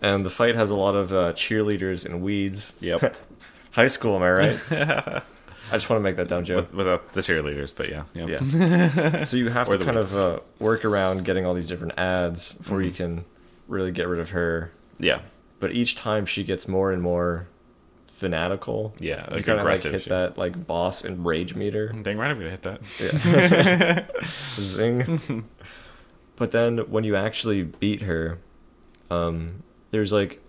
[0.00, 2.72] And the fight has a lot of uh, cheerleaders and weeds.
[2.80, 3.16] Yep.
[3.72, 4.58] High school, am I right?
[5.70, 6.72] I just want to make that dumb joke.
[6.74, 8.04] Without the cheerleaders, but yeah.
[8.14, 8.26] Yeah.
[8.42, 9.22] Yeah.
[9.24, 12.78] so you have to kind of uh, work around getting all these different ads before
[12.78, 12.86] Mm-hmm.
[12.86, 13.24] you can
[13.66, 14.72] really get rid of her.
[14.98, 15.20] Yeah.
[15.60, 17.48] But each time she gets more and more
[18.18, 18.94] fanatical.
[18.98, 20.08] Yeah, you like kind of like hit shit.
[20.10, 21.88] that like boss and rage meter.
[22.02, 22.80] Dang right, I'm gonna hit that.
[23.00, 24.06] Yeah.
[24.60, 25.44] Zing.
[26.36, 28.38] but then when you actually beat her,
[29.10, 30.42] um, there's like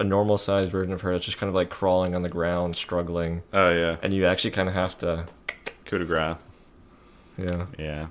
[0.00, 2.76] a normal sized version of her that's just kind of like crawling on the ground,
[2.76, 3.96] struggling, Oh yeah.
[4.02, 5.26] and you actually kind of have to,
[5.86, 6.36] Coup de grace.
[7.38, 8.06] yeah, Yeah,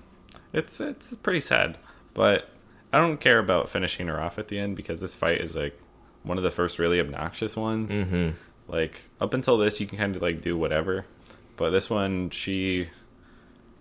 [0.53, 1.77] it's it's pretty sad,
[2.13, 2.49] but
[2.93, 5.77] I don't care about finishing her off at the end because this fight is like
[6.23, 7.91] one of the first really obnoxious ones.
[7.91, 8.29] mm-hmm.
[8.67, 11.05] Like up until this, you can kind of like do whatever,
[11.57, 12.89] but this one she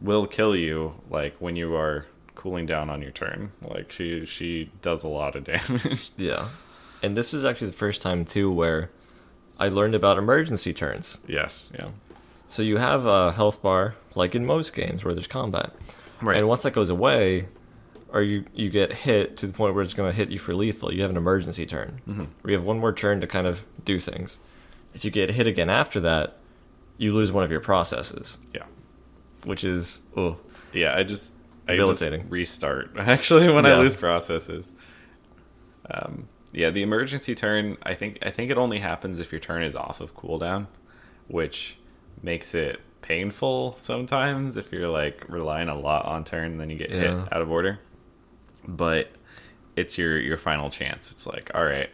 [0.01, 3.53] will kill you like when you are cooling down on your turn.
[3.63, 6.11] Like she she does a lot of damage.
[6.17, 6.49] yeah.
[7.03, 8.91] And this is actually the first time too where
[9.59, 11.19] I learned about emergency turns.
[11.29, 11.89] yes, yeah,
[12.49, 15.73] So you have a health bar, like in most games where there's combat.
[16.21, 16.37] Right.
[16.39, 17.47] And once that goes away,
[18.09, 20.55] or you, you get hit to the point where it's going to hit you for
[20.55, 22.01] lethal, you have an emergency turn.
[22.09, 22.25] Mm-hmm.
[22.43, 24.37] Where you have one more turn to kind of do things.
[24.95, 26.37] If you get hit again after that,
[26.99, 28.65] you lose one of your processes, yeah.
[29.45, 30.37] which is oh
[30.73, 31.35] Yeah, I just
[31.69, 32.29] I just Debilitating.
[32.29, 34.71] restart actually when I lose processes.
[35.91, 37.77] Um, yeah, the emergency turn.
[37.83, 40.67] I think I think it only happens if your turn is off of cooldown,
[41.29, 41.77] which
[42.23, 46.77] makes it painful sometimes if you're like relying a lot on turn and then you
[46.77, 46.99] get Yeah.
[47.25, 47.81] hit out of order.
[48.69, 49.11] But
[49.75, 51.11] it's your your final chance.
[51.11, 51.91] It's like all right,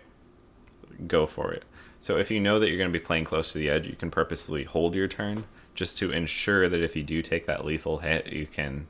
[1.07, 1.65] go for it.
[2.01, 3.97] So if you know that you're going to be playing close to the edge, you
[3.97, 7.99] can purposely hold your turn just to ensure that if you do take that lethal
[7.99, 8.87] hit, you can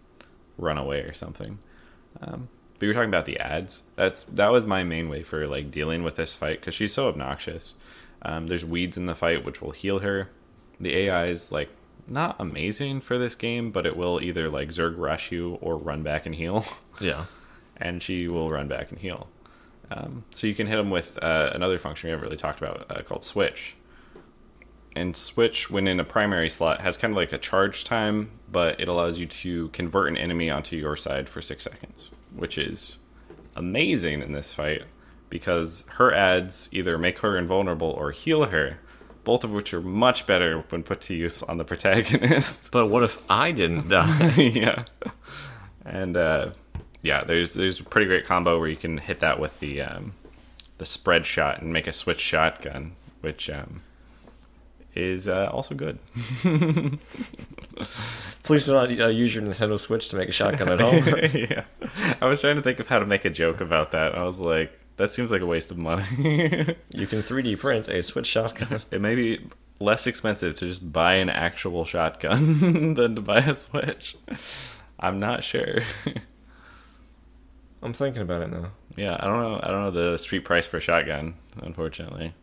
[0.56, 1.58] run away or something.
[2.20, 3.82] Um, but you were talking about the ads.
[3.96, 7.08] That's that was my main way for like dealing with this fight because she's so
[7.08, 7.74] obnoxious.
[8.22, 10.30] Um, there's weeds in the fight which will heal her.
[10.80, 11.70] The AI is like
[12.06, 16.02] not amazing for this game, but it will either like Zerg rush you or run
[16.02, 16.64] back and heal.
[17.00, 17.26] yeah.
[17.76, 19.28] and she will run back and heal.
[19.90, 22.86] Um, so you can hit them with uh, another function we haven't really talked about
[22.90, 23.74] uh, called switch.
[24.94, 28.80] And switch, when in a primary slot, has kind of like a charge time, but
[28.80, 32.98] it allows you to convert an enemy onto your side for six seconds, which is
[33.54, 34.82] amazing in this fight
[35.30, 38.78] because her ads either make her invulnerable or heal her,
[39.24, 42.70] both of which are much better when put to use on the protagonist.
[42.70, 44.30] But what if I didn't die?
[44.36, 44.84] yeah.
[45.84, 46.50] And uh,
[47.02, 50.14] yeah, there's there's a pretty great combo where you can hit that with the um,
[50.78, 53.82] the spread shot and make a switch shotgun, which um,
[54.94, 55.98] is uh, also good.
[58.42, 61.04] Please do not uh, use your Nintendo Switch to make a shotgun at home.
[61.34, 61.64] yeah,
[62.20, 64.16] I was trying to think of how to make a joke about that.
[64.16, 66.04] I was like, that seems like a waste of money.
[66.90, 68.80] you can 3D print a Switch shotgun.
[68.90, 69.46] it may be
[69.80, 74.16] less expensive to just buy an actual shotgun than to buy a switch.
[74.98, 75.82] I'm not sure.
[77.82, 78.72] I'm thinking about it now.
[78.96, 79.60] Yeah, I don't know.
[79.62, 81.34] I don't know the street price for a shotgun.
[81.62, 82.34] Unfortunately,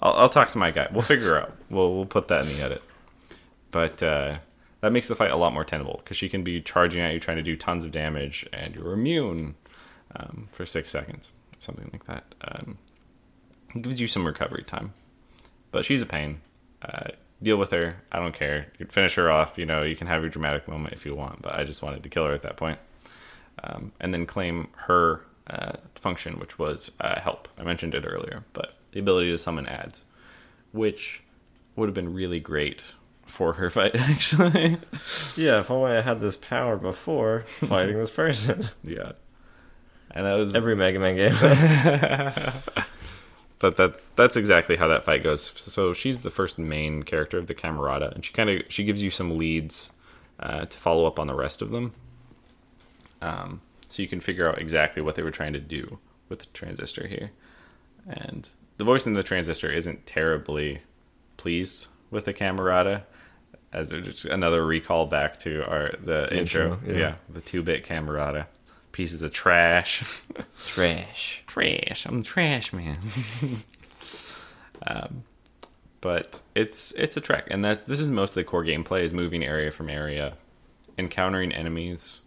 [0.00, 0.88] I'll, I'll talk to my guy.
[0.92, 1.56] We'll figure out.
[1.70, 2.82] We'll we'll put that in the edit.
[3.70, 4.38] But uh,
[4.80, 7.20] that makes the fight a lot more tenable because she can be charging at you,
[7.20, 9.54] trying to do tons of damage, and you're immune
[10.16, 12.34] um, for six seconds, something like that.
[12.42, 12.78] Um,
[13.74, 14.92] it gives you some recovery time.
[15.70, 16.40] But she's a pain.
[16.82, 17.08] Uh,
[17.42, 17.96] deal with her.
[18.10, 18.68] I don't care.
[18.78, 19.58] You can finish her off.
[19.58, 21.42] You know, you can have your dramatic moment if you want.
[21.42, 22.78] But I just wanted to kill her at that point
[23.62, 27.48] um, and then claim her uh, function, which was uh, help.
[27.58, 30.04] I mentioned it earlier, but the ability to summon ads,
[30.72, 31.22] which
[31.74, 32.82] would have been really great
[33.26, 34.78] for her fight actually.
[35.36, 38.70] Yeah, if only I had this power before fighting this person.
[38.84, 39.12] yeah.
[40.10, 41.34] And that was Every Mega Man game.
[43.58, 45.52] but that's that's exactly how that fight goes.
[45.56, 49.02] So she's the first main character of the Camerata, and she kind of she gives
[49.02, 49.90] you some leads
[50.40, 51.92] uh, to follow up on the rest of them.
[53.22, 55.98] Um, so you can figure out exactly what they were trying to do
[56.28, 57.30] with the transistor here,
[58.06, 58.48] and
[58.78, 60.80] the voice in the transistor isn't terribly
[61.36, 63.02] pleased with the Camerata.
[63.72, 66.98] As just another recall back to our the, intro, intro, yeah.
[66.98, 68.46] yeah, the two-bit Camerata,
[68.92, 70.02] pieces of trash.
[70.66, 71.42] Trash.
[71.46, 72.06] trash.
[72.06, 72.98] I'm trash man.
[74.86, 75.24] um,
[76.00, 79.12] but it's it's a trek, and that this is most of the core gameplay is
[79.12, 80.34] moving area from area,
[80.96, 82.20] encountering enemies,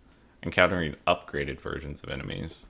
[0.43, 2.65] encountering upgraded versions of enemies.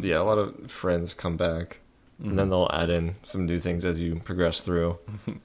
[0.00, 1.80] Yeah, a lot of friends come back,
[2.22, 4.98] and then they'll add in some new things as you progress through.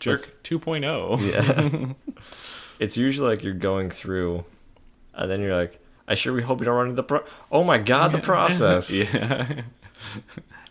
[0.00, 1.32] Jerk 2.0.
[1.32, 1.92] Yeah.
[2.78, 4.44] it's usually like you're going through,
[5.14, 7.24] and then you're like, I sure we hope we don't run into the pro.
[7.50, 8.90] Oh my god, the process.
[8.90, 9.62] yeah.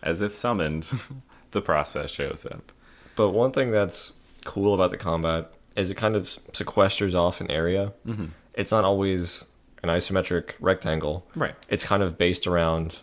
[0.02, 0.90] As if summoned,
[1.50, 2.70] the process shows up.
[3.16, 4.12] But one thing that's
[4.44, 7.92] cool about the combat is it kind of sequesters off an area.
[8.06, 8.26] Mm-hmm.
[8.54, 9.44] It's not always
[9.84, 11.26] an isometric rectangle.
[11.36, 11.54] Right.
[11.68, 12.98] It's kind of based around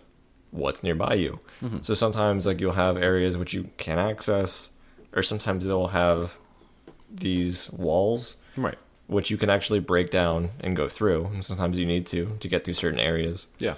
[0.51, 1.39] what's nearby you.
[1.61, 1.77] Mm-hmm.
[1.81, 4.69] So sometimes like you'll have areas which you can't access,
[5.13, 6.37] or sometimes they'll have
[7.13, 8.77] these walls Right.
[9.07, 11.25] which you can actually break down and go through.
[11.27, 13.47] And sometimes you need to to get through certain areas.
[13.59, 13.75] Yeah.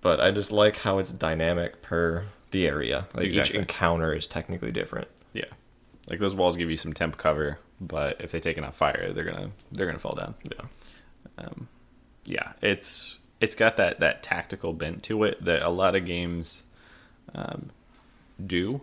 [0.00, 3.06] But I just like how it's dynamic per the area.
[3.14, 3.54] Like Exactly.
[3.56, 5.08] each encounter is technically different.
[5.32, 5.44] Yeah.
[6.08, 9.24] Like those walls give you some temp cover, but if they take enough fire, they're
[9.24, 10.34] gonna they're gonna fall down.
[10.44, 10.66] Yeah.
[12.24, 16.64] Yeah, it's it's got that that tactical bent to it that a lot of games
[17.34, 17.70] um,
[18.44, 18.82] do,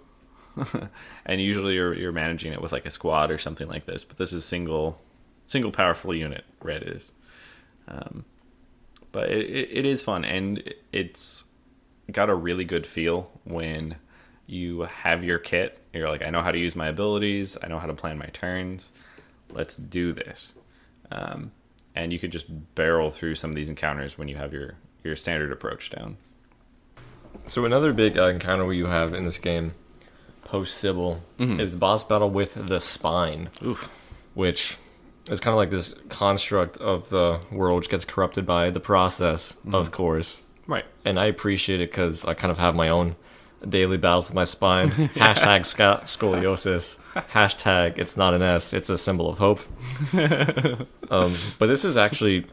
[1.26, 4.04] and usually you're you're managing it with like a squad or something like this.
[4.04, 5.00] But this is single
[5.48, 6.44] single powerful unit.
[6.62, 7.10] Red is,
[7.88, 8.26] um,
[9.12, 11.44] but it, it, it is fun and it's
[12.12, 13.96] got a really good feel when
[14.48, 15.80] you have your kit.
[15.94, 17.58] You're like, I know how to use my abilities.
[17.64, 18.92] I know how to plan my turns.
[19.50, 20.54] Let's do this
[21.12, 21.52] um,
[21.96, 25.16] and you could just barrel through some of these encounters when you have your your
[25.16, 26.18] standard approach down.
[27.46, 29.74] So another big uh, encounter you have in this game,
[30.44, 33.90] post Sybil, is the boss battle with the Spine, Oof.
[34.34, 34.78] which
[35.30, 39.54] is kind of like this construct of the world which gets corrupted by the process,
[39.72, 40.42] of course.
[40.66, 40.86] Right.
[41.04, 43.16] And I appreciate it because I kind of have my own
[43.70, 44.92] daily battles with my spine.
[44.92, 46.98] Hashtag sca- scoliosis.
[47.16, 49.60] Hashtag it's not an S, it's a symbol of hope.
[51.12, 52.46] um, but this is actually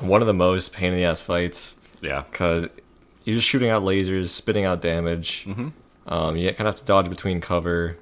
[0.00, 2.22] one of the most pain in the ass fights Yeah.
[2.30, 2.66] because
[3.24, 5.44] you're just shooting out lasers, spitting out damage.
[5.46, 5.68] Mm-hmm.
[6.12, 7.96] Um, you kind of have to dodge between cover,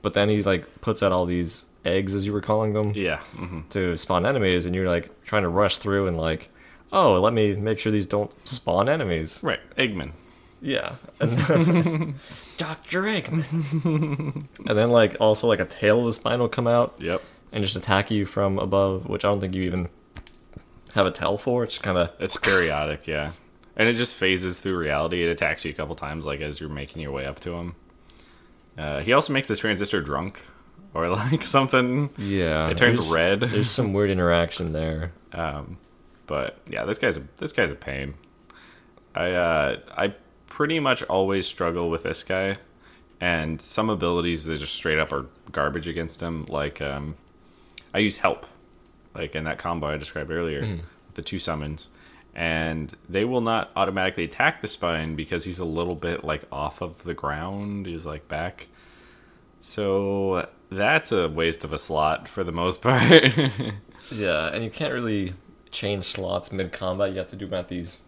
[0.00, 3.18] but then he like puts out all these eggs, as you were calling them, Yeah.
[3.36, 6.48] hmm to spawn enemies, and you're like trying to rush through and like,
[6.92, 9.40] oh, let me make sure these don't spawn enemies.
[9.42, 9.60] Right.
[9.76, 10.12] Eggman.
[10.64, 10.94] Yeah,
[12.56, 16.94] Doctor Eggman, and then like also like a tail of the spine will come out
[17.00, 17.20] Yep.
[17.52, 19.88] and just attack you from above, which I don't think you even
[20.94, 21.64] have a tell for.
[21.64, 23.06] It's kind of It's periodic.
[23.06, 23.32] Yeah.
[23.76, 25.24] And it just phases through reality.
[25.26, 27.74] It attacks you a couple times, like as you're making your way up to him.
[28.78, 30.42] Uh, he also makes the transistor drunk,
[30.94, 32.10] or like something.
[32.18, 32.68] yeah.
[32.68, 33.40] It turns there's- red.
[33.40, 35.12] There's some weird interaction there.
[35.32, 35.78] Um,
[36.26, 38.14] but yeah, this guy's a, this guy's a pain.
[39.14, 40.14] I uh, I
[40.52, 42.58] pretty much always struggle with this guy,
[43.22, 46.44] and some abilities that just straight up are garbage against him.
[46.46, 47.16] Like um,
[47.94, 48.44] I use help,
[49.14, 51.88] like in that combo I described earlier, with the two summons,
[52.34, 56.82] and they will not automatically attack the spine because he's a little bit like off
[56.82, 57.86] of the ground.
[57.86, 58.66] He's like back.
[59.62, 63.32] So that's a waste of a slot for the most part.
[64.10, 65.32] Yeah, and you can't really
[65.70, 67.12] change slots mid combat.
[67.12, 68.00] You have to do them at these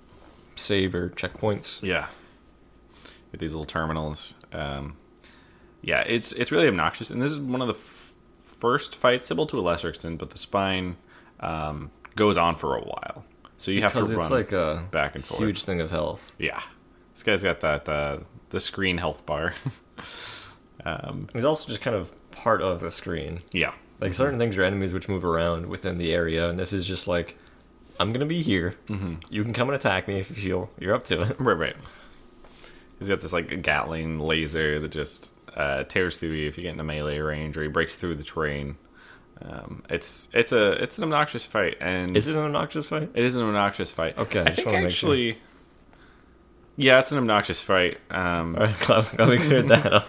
[0.57, 1.83] save or checkpoints.
[1.83, 2.09] Yeah.
[3.35, 4.33] With these little terminals.
[4.53, 4.97] Um,
[5.83, 9.45] yeah, it's it's really obnoxious, and this is one of the f- first fights, Sybil
[9.49, 10.95] to a lesser extent, but the spine
[11.41, 13.25] um, goes on for a while,
[13.57, 15.41] so you have to it's run like a back and forth.
[15.41, 16.37] huge thing of health.
[16.39, 16.63] Yeah,
[17.13, 18.19] this guy's got that uh,
[18.51, 19.53] the screen health bar.
[21.33, 23.41] He's also just kind of part of the screen.
[23.53, 26.87] yeah, Like certain things are enemies which move around within the area, and this is
[26.87, 27.37] just like,
[27.99, 28.77] I'm gonna be here.
[28.89, 29.15] Mm-hmm.
[29.29, 31.37] You can come and attack me if you feel you're up to it.
[31.41, 31.77] right, right.
[32.99, 36.73] He's got this like Gatling laser that just uh, tears through you if you get
[36.73, 38.77] into melee range, or he breaks through the terrain.
[39.43, 43.11] Um, it's it's a it's an obnoxious fight, and Is it an obnoxious fight?
[43.15, 44.17] It is an obnoxious fight.
[44.17, 45.11] Okay, I I just think make sure.
[45.11, 45.39] actually.
[46.77, 47.99] Yeah, it's an obnoxious fight.
[48.11, 50.09] Um, Alright, glad, glad we cleared that up.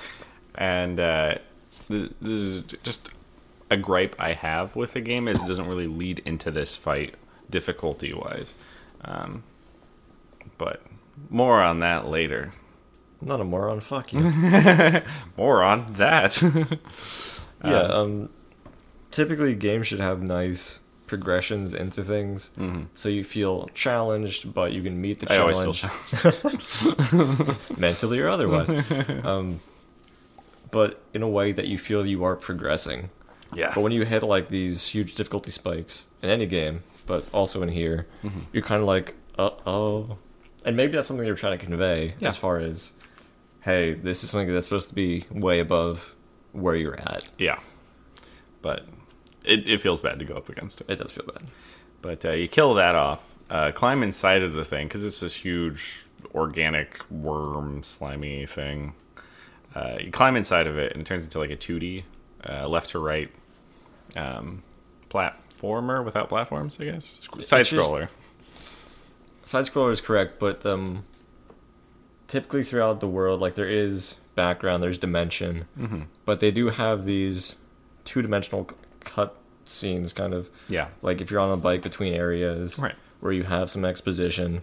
[0.56, 1.36] and uh,
[1.90, 3.10] this is just
[3.70, 7.16] a gripe I have with the game is it doesn't really lead into this fight
[7.50, 8.56] difficulty wise.
[9.04, 9.44] Um,
[10.58, 10.82] but
[11.30, 12.54] more on that later.
[13.22, 13.80] I'm not a moron.
[13.80, 14.20] Fuck you.
[15.38, 16.42] More on that.
[17.64, 17.82] yeah.
[17.88, 18.30] Um.
[19.12, 22.52] Typically, games should have nice progressions into things,
[22.96, 25.86] so you feel challenged, but you can meet the I challenge
[27.78, 28.70] mentally or otherwise.
[29.24, 29.60] um,
[30.72, 33.10] but in a way that you feel you are progressing.
[33.54, 33.72] yeah.
[33.74, 37.70] But when you hit like these huge difficulty spikes in any game, but also in
[37.70, 38.40] here, Mm-hmm.
[38.52, 40.18] you're kind of like, uh oh.
[40.66, 42.30] And maybe that's something they're trying to convey Yeah.
[42.30, 42.92] as far as,
[43.66, 46.16] hey, this is something that's supposed to be way above
[46.54, 47.30] where you're at.
[47.38, 47.60] yeah.
[48.62, 48.84] But
[49.44, 50.90] it, it feels bad to go up against it.
[50.90, 51.44] It does feel bad.
[52.02, 55.34] But uh, you kill that off, uh, climb inside of the thing because it's this
[55.36, 58.94] huge organic worm, slimy thing.
[59.76, 62.04] Uh, you climb inside of it, and it turns into like a 2D,
[62.50, 63.30] uh, left to right
[64.16, 64.64] um,
[65.10, 67.28] platformer without platforms, I guess.
[67.42, 68.08] Side It's just- scroller.
[69.46, 71.04] Side scroller is correct, but um,
[72.28, 76.02] typically throughout the world, like there is background, there's dimension, Mm-hmm.
[76.26, 77.56] but they do have these
[78.04, 78.70] two dimensional
[79.02, 79.36] cut
[79.66, 80.50] scenes, kind of.
[80.68, 80.90] Yeah.
[81.02, 82.96] like if you're on a bike between areas Right.
[83.20, 84.62] where you have some exposition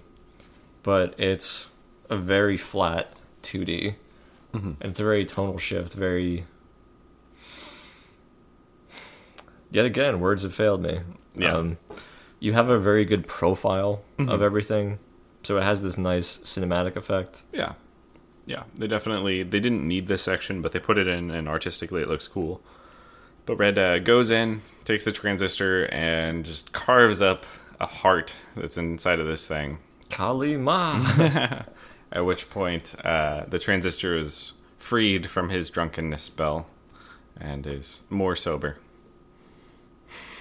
[0.84, 1.68] but it's
[2.10, 3.94] a very flat 2d
[4.52, 4.66] Mm-hmm.
[4.80, 6.44] and it's a very tonal shift very
[9.70, 11.00] yet again words have failed me
[11.34, 11.54] Yeah.
[11.56, 11.78] um,
[12.40, 14.28] you have a very good profile Mm-hmm.
[14.30, 14.98] of everything
[15.42, 17.74] so it has this nice cinematic effect Yeah.
[18.46, 18.64] Yeah.
[18.74, 22.08] They definitely they didn't need this section, but they put it in and artistically it
[22.08, 22.60] looks cool.
[23.46, 27.44] But Red uh, goes in, takes the transistor and just carves up
[27.80, 29.78] a heart that's inside of this thing.
[30.10, 31.04] kali ma
[32.12, 36.66] At which point uh, the transistor is freed from his drunkenness spell
[37.40, 38.76] and is more sober.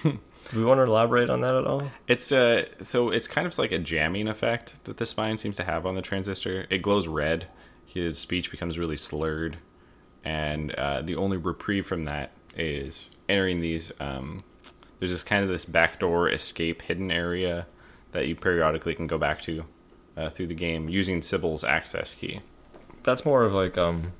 [0.50, 3.56] do we want to elaborate on that at all It's uh so it's kind of
[3.58, 6.66] like a jamming effect that the spine seems to have on the transistor.
[6.70, 7.46] It glows red.
[7.86, 9.58] His speech becomes really slurred,
[10.24, 13.92] and uh, the only reprieve from that is entering these.
[14.00, 14.42] Um,
[14.98, 17.66] there's this kind of this backdoor escape hidden area
[18.12, 19.64] that you periodically can go back to
[20.16, 22.40] uh, through the game using Sybil's access key.
[23.02, 24.12] that's more of like um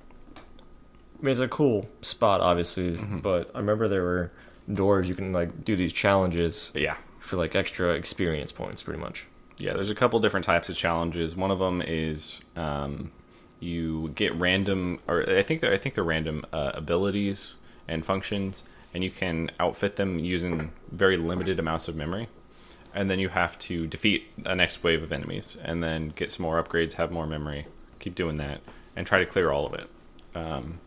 [1.21, 4.33] I mean it's a cool spot obviously, but I remember there were
[4.73, 9.27] doors you can like do these challenges yeah, for like extra experience points pretty much.
[9.59, 11.37] Yeah, there's a couple different types of challenges.
[11.37, 13.13] One of them is um,
[13.61, 17.55] you get random, or I think they're I think they're random uh, abilities
[17.87, 22.29] and functions, and you can outfit them using very limited amounts of memory.
[22.95, 26.43] And then you have to defeat a next wave of enemies, and then get some
[26.43, 27.67] more upgrades, have more memory,
[28.01, 28.61] keep doing that,
[28.95, 29.89] and try to clear all of it.
[30.35, 30.81] Um,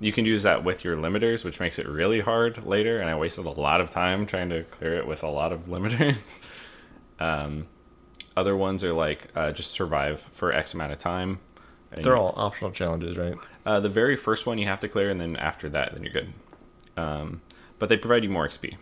[0.00, 3.00] you can use that with your limiters, which makes it really hard later.
[3.00, 5.60] And I wasted a lot of time trying to clear it with a lot of
[5.66, 6.22] limiters.
[7.18, 7.66] um,
[8.36, 11.40] other ones are like uh, just survive for X amount of time.
[11.90, 13.34] And They're all optional challenges, right?
[13.64, 16.12] uh, the very first one you have to clear, and then after that, then you're
[16.12, 16.32] good.
[16.96, 17.40] Um,
[17.78, 18.76] but they provide you more XP.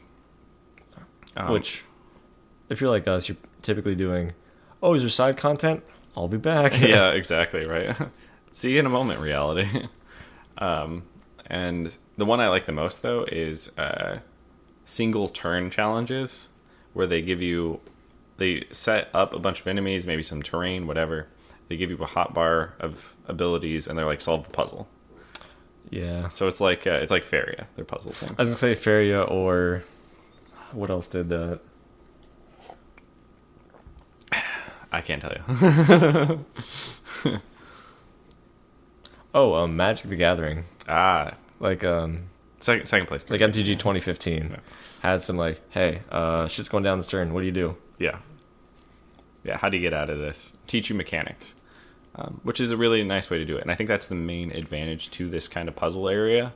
[1.37, 1.85] Um, Which
[2.69, 4.33] if you're like us, you're typically doing
[4.83, 5.83] oh, is there side content?
[6.17, 6.81] I'll be back.
[6.81, 7.97] yeah, exactly right.
[8.53, 9.69] See you in a moment, reality.
[10.59, 11.05] Um,
[11.47, 14.19] and the one I like the most though is uh,
[14.85, 16.49] single turn challenges,
[16.93, 17.81] where they give you
[18.39, 21.29] they set up a bunch of enemies, maybe some terrain, whatever.
[21.69, 24.89] They give you a hot bar of abilities, and they're like solve the puzzle.
[25.91, 26.29] Yeah.
[26.29, 27.67] So it's like uh, it's like Faeria.
[27.77, 28.35] They're puzzle things.
[28.39, 29.85] I was gonna say Faeria or
[30.73, 31.61] what else did that?
[34.93, 35.33] I can't tell
[37.25, 37.41] you.
[39.37, 40.65] Oh, um, Magic the Gathering.
[40.89, 42.23] ah, Like um
[42.61, 43.29] second second place.
[43.29, 44.57] like MTG 2015
[45.03, 47.35] had some like, hey, uh, shit's going down this turn.
[47.35, 47.77] What do you do?
[47.99, 48.19] Yeah.
[49.45, 50.55] Yeah, how do you get out of this?
[50.67, 51.53] Teach you mechanics,
[52.17, 53.63] um, which is a really nice way to do it.
[53.63, 56.55] And I think that's the main advantage to this kind of puzzle area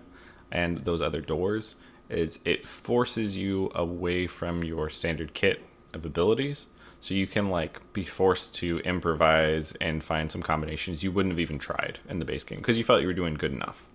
[0.51, 1.75] and those other doors
[2.09, 5.63] is it forces you away from your standard kit
[5.93, 6.67] of abilities.
[7.01, 11.41] So you can like be forced to improvise and find some combinations you wouldn't have
[11.41, 13.87] even tried in the base game because you felt you were doing good enough.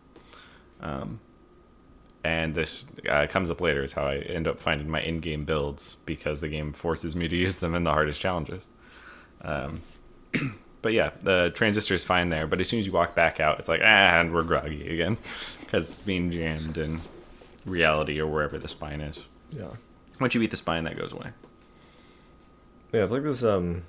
[0.81, 1.19] Um,
[2.23, 5.97] and this uh, comes up later is how I end up finding my in-game builds
[6.07, 8.63] because the game forces me to use them in the hardest challenges.
[9.41, 9.81] Um,
[10.81, 13.59] but yeah, the transistor is fine there, but as soon as you walk back out,
[13.59, 15.17] it's like ah, and we're groggy again
[15.59, 16.99] because it's being jammed in
[17.65, 19.21] reality or wherever the spine is.
[19.51, 19.69] Yeah.
[20.19, 21.29] Once you beat the spine, that goes away.
[22.95, 23.83] Yeah, it's like this um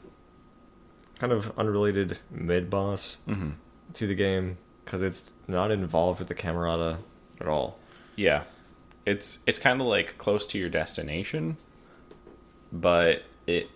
[1.21, 3.51] kind of unrelated mid boss Mm-hmm.
[3.95, 6.99] to the game because it's not involved with the Camerata
[7.41, 7.79] at all.
[8.17, 8.43] Yeah,
[9.05, 11.57] it's it's kind of like close to your destination,
[12.73, 13.71] but it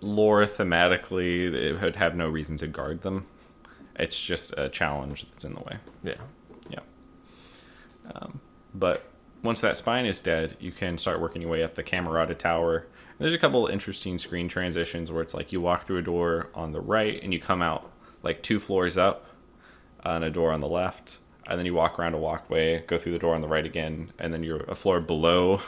[0.00, 3.26] lore thematically it would have no reason to guard them.
[3.98, 5.76] It's just a challenge that's in the way.
[6.04, 6.14] Yeah.
[6.70, 6.80] Yeah.
[8.14, 8.40] Um,
[8.74, 9.10] but
[9.42, 12.86] once that spine is dead, you can start working your way up the Camerata Tower.
[13.18, 16.02] And there's a couple of interesting screen transitions where it's like you walk through a
[16.02, 17.90] door on the right and you come out
[18.22, 19.26] like two floors up
[20.04, 21.18] on a door on the left.
[21.46, 24.12] And then you walk around a walkway, go through the door on the right again,
[24.18, 25.60] and then you're a floor below,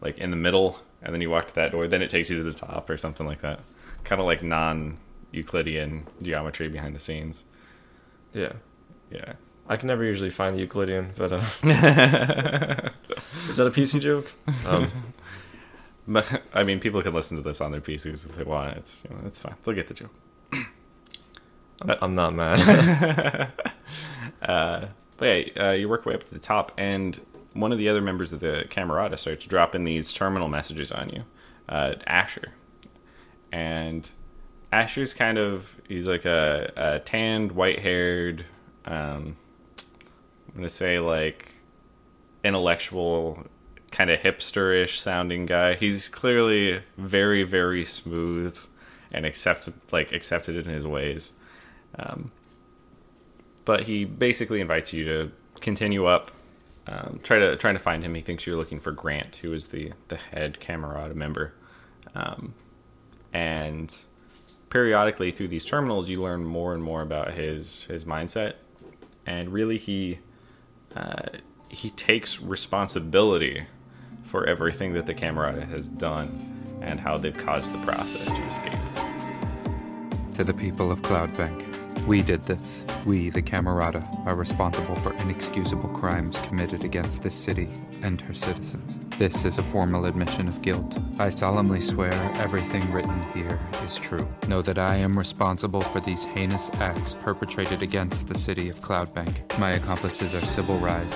[0.00, 1.86] like in the middle, and then you walk to that door.
[1.88, 3.60] Then it takes you to the top or something like that.
[4.02, 4.96] Kind of like non
[5.30, 7.44] Euclidean geometry behind the scenes.
[8.32, 8.54] Yeah.
[9.10, 9.34] Yeah.
[9.68, 11.36] I can never usually find the Euclidean, but uh,
[13.48, 14.32] is that a PC joke?
[14.66, 14.90] Um,
[16.54, 18.76] I mean, people can listen to this on their PCs if they want.
[18.76, 19.54] It's you know, it's fine.
[19.64, 20.14] They'll get the joke.
[22.00, 23.52] I'm not mad.
[25.20, 27.20] But yeah, uh, you work way up to the top, and
[27.52, 31.24] one of the other members of the Camerata starts dropping these terminal messages on you,
[31.68, 32.52] uh, Asher.
[33.52, 34.08] And
[34.72, 38.46] Asher's kind of he's like a, a tanned, white-haired,
[38.86, 39.36] um,
[40.48, 41.54] I'm gonna say like
[42.42, 43.44] intellectual,
[43.90, 45.74] kind of hipsterish sounding guy.
[45.74, 48.56] He's clearly very, very smooth
[49.12, 51.32] and accept like accepted in his ways.
[51.98, 52.30] Um,
[53.64, 56.30] but he basically invites you to continue up.
[56.86, 58.14] Um, try to trying to find him.
[58.14, 61.52] He thinks you're looking for Grant, who is the the head Camerata member.
[62.14, 62.54] Um,
[63.32, 63.94] and
[64.70, 68.54] periodically through these terminals, you learn more and more about his his mindset.
[69.26, 70.20] And really, he
[70.96, 71.38] uh,
[71.68, 73.66] he takes responsibility
[74.30, 78.78] for everything that the Camerata has done and how they've caused the process to escape.
[80.34, 81.66] To the people of Cloudbank,
[82.06, 82.84] we did this.
[83.04, 87.68] We, the Camerata, are responsible for inexcusable crimes committed against this city
[88.02, 88.98] and her citizens.
[89.18, 90.98] This is a formal admission of guilt.
[91.18, 94.26] I solemnly swear everything written here is true.
[94.46, 99.58] Know that I am responsible for these heinous acts perpetrated against the city of Cloudbank.
[99.58, 101.14] My accomplices are Sybil Reisz,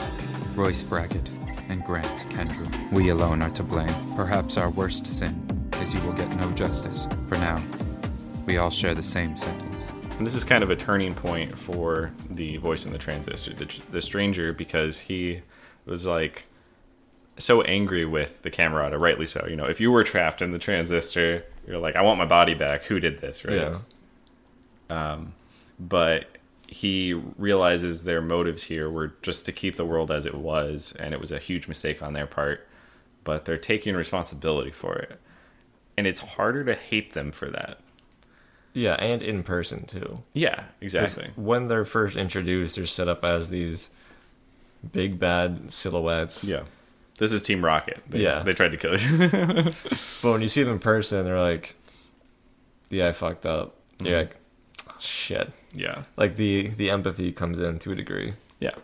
[0.54, 1.30] Royce Bracket,
[1.68, 2.92] and Grant Kendrell.
[2.92, 3.94] We alone are to blame.
[4.16, 7.06] Perhaps our worst sin is you will get no justice.
[7.28, 7.62] For now,
[8.46, 9.90] we all share the same sentence.
[10.18, 13.80] And this is kind of a turning point for the voice in the transistor, the,
[13.90, 15.42] the stranger, because he
[15.86, 16.44] was like
[17.36, 19.44] so angry with the Camerata, rightly so.
[19.48, 22.54] You know, if you were trapped in the transistor, you're like, I want my body
[22.54, 22.84] back.
[22.84, 23.56] Who did this, right?
[23.56, 23.78] yeah.
[24.90, 25.34] Um,
[25.80, 26.26] but
[26.66, 31.14] he realizes their motives here were just to keep the world as it was, and
[31.14, 32.66] it was a huge mistake on their part.
[33.22, 35.20] But they're taking responsibility for it.
[35.96, 37.78] And it's harder to hate them for that.
[38.72, 40.22] Yeah, and in person too.
[40.32, 41.30] Yeah, exactly.
[41.36, 43.88] When they're first introduced, they're set up as these
[44.92, 46.44] big bad silhouettes.
[46.44, 46.64] Yeah.
[47.18, 48.02] This is Team Rocket.
[48.08, 48.42] They, Yeah.
[48.42, 49.28] They tried to kill you.
[50.22, 51.76] But when you see them in person, they're like,
[52.90, 54.30] "Yeah, I fucked up." You're mm-hmm.
[54.30, 54.36] like,
[54.88, 56.02] oh, "Shit." Yeah.
[56.16, 58.34] Like the the empathy comes in to a degree.
[58.60, 58.74] Yeah.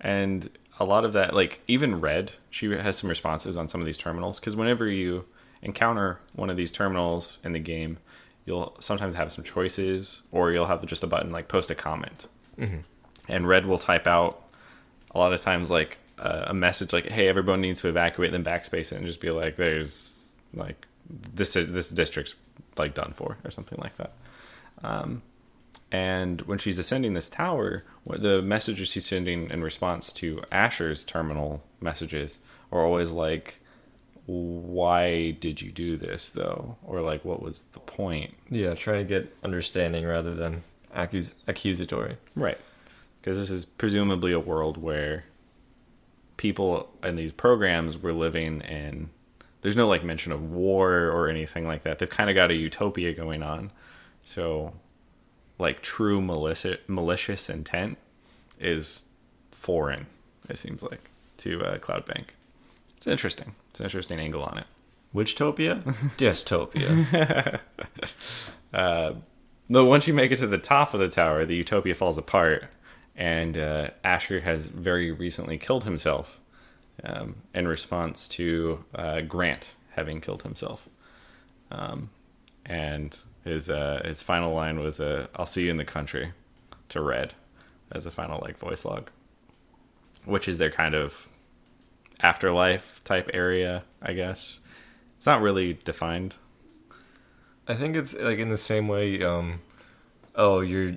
[0.00, 3.86] And a lot of that, like even Red, she has some responses on some of
[3.86, 5.24] these terminals because whenever you
[5.62, 7.98] encounter one of these terminals in the game,
[8.44, 12.26] you'll sometimes have some choices or you'll have just a button like post a comment.
[13.28, 14.42] And Red will type out
[15.14, 18.44] a lot of times like uh, a message like, "Hey, everyone needs to evacuate," then
[18.44, 22.34] backspace it and just be like, "There's like this this district's
[22.78, 24.12] like done for" or something like that.
[25.92, 31.62] And when she's ascending this tower, the messages she's sending in response to Asher's terminal
[31.80, 32.38] messages
[32.72, 33.60] are always like,
[34.26, 39.08] "Why did you do this, though?" Or like, "What was the point?" Yeah, trying to
[39.08, 40.64] get understanding rather than
[40.94, 42.16] accus- accusatory.
[42.34, 42.58] Right.
[43.20, 45.24] Because this is presumably a world where
[46.36, 49.10] people in these programs were living in.
[49.62, 51.98] There's no like mention of war or anything like that.
[51.98, 53.72] They've kind of got a utopia going on.
[54.24, 54.74] So,
[55.58, 57.98] like true malicious malicious intent
[58.60, 59.04] is
[59.50, 60.06] foreign.
[60.48, 62.28] It seems like to uh, Cloudbank.
[62.96, 63.54] It's interesting.
[63.70, 64.66] It's an interesting angle on it.
[65.12, 65.82] Which topia?
[66.18, 67.60] Dystopia.
[69.68, 72.66] Though once you make it to the top of the tower, the utopia falls apart,
[73.16, 76.38] and uh, Asher has very recently killed himself
[77.02, 80.88] um, in response to uh, Grant having killed himself.
[81.70, 82.10] Um,
[82.64, 86.32] and his uh, his final line was, uh, "I'll see you in the country,"
[86.90, 87.32] to Red,
[87.92, 89.08] as a final like voice log,
[90.24, 91.28] which is their kind of
[92.22, 94.60] afterlife type area, I guess.
[95.16, 96.36] It's not really defined.
[97.68, 99.22] I think it's like in the same way.
[99.22, 99.60] Um,
[100.34, 100.96] oh, you're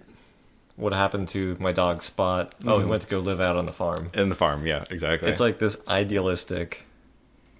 [0.75, 2.53] what happened to my dog Spot?
[2.65, 2.89] Oh, he Mhm.
[2.89, 4.11] went to go live out on the farm.
[4.13, 5.29] In the farm, yeah, exactly.
[5.29, 6.85] It's like this idealistic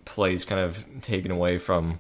[0.06, 2.00] place kind of taken away from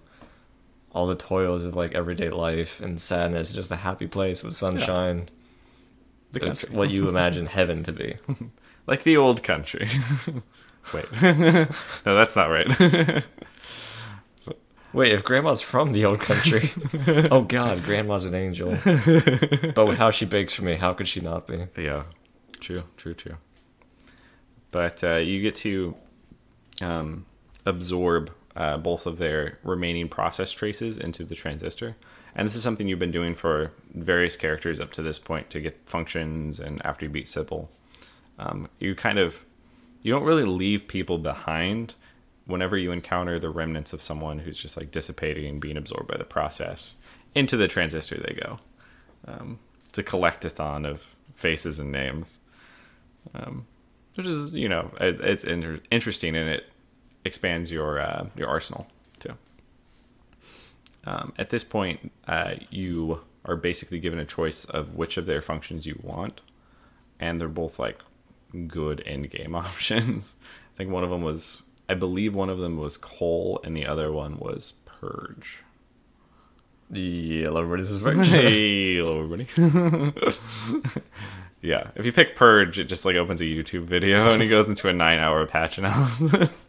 [0.91, 5.27] all the toils of like everyday life and sadness, just a happy place with sunshine.
[6.31, 6.77] the It's country.
[6.77, 8.17] what you imagine heaven to be.
[8.87, 9.89] like the old country.
[10.93, 11.67] Wait, no,
[12.03, 13.23] that's not right.
[14.91, 16.71] Wait, if grandma's from the old country,
[17.29, 18.71] oh god, grandma's an angel.
[19.75, 21.67] but with how she bakes for me, how could she not be?
[21.77, 22.03] yeah,
[22.59, 23.35] true, true, true.
[24.71, 25.95] But uh, you get to
[26.81, 27.25] um,
[27.67, 31.95] absorb uh, both of their remaining process traces into the transistor,
[32.35, 35.59] and this is something you've been doing for various characters up to this point to
[35.59, 36.59] get functions.
[36.59, 37.69] And after you beat Sybil,
[38.37, 39.45] um, you kind of
[40.01, 41.95] you don't really leave people behind
[42.45, 46.17] whenever you encounter the remnants of someone who's just like dissipating and being absorbed by
[46.17, 46.93] the process.
[47.35, 48.59] Into the transistor they go
[49.27, 52.39] um, it's a collectathon of faces and names.
[53.33, 53.67] Um,
[54.15, 56.65] which is you know it, it's inter- interesting and it
[57.25, 58.87] expands your uh, your arsenal
[59.19, 59.33] too
[61.05, 65.41] um, at this point uh, you are basically given a choice of which of their
[65.41, 66.41] functions you want
[67.19, 67.99] and they're both like
[68.67, 70.35] good end game options.
[70.73, 73.85] I think one of them was, I believe one of them was Cull, and the
[73.85, 75.59] other one was purge.
[76.91, 79.47] Yeah, everybody, this is very hey, hello everybody.
[81.61, 84.67] yeah, if you pick purge, it just like opens a YouTube video and it goes
[84.67, 86.65] into a nine-hour patch analysis.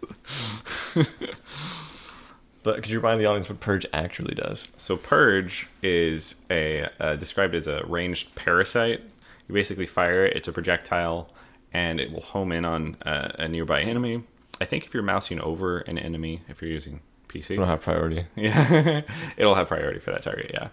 [2.62, 4.68] But could you remind the audience what Purge actually does?
[4.76, 9.00] So purge is a uh, described as a ranged parasite.
[9.48, 11.30] You basically fire it; it's a projectile,
[11.72, 14.24] and it will home in on uh, a nearby enemy.
[14.60, 17.00] I think if you're mousing over an enemy, if you're using
[17.30, 18.26] PC, don't have priority.
[18.36, 19.02] yeah,
[19.36, 20.50] it'll have priority for that target.
[20.52, 20.68] Yeah,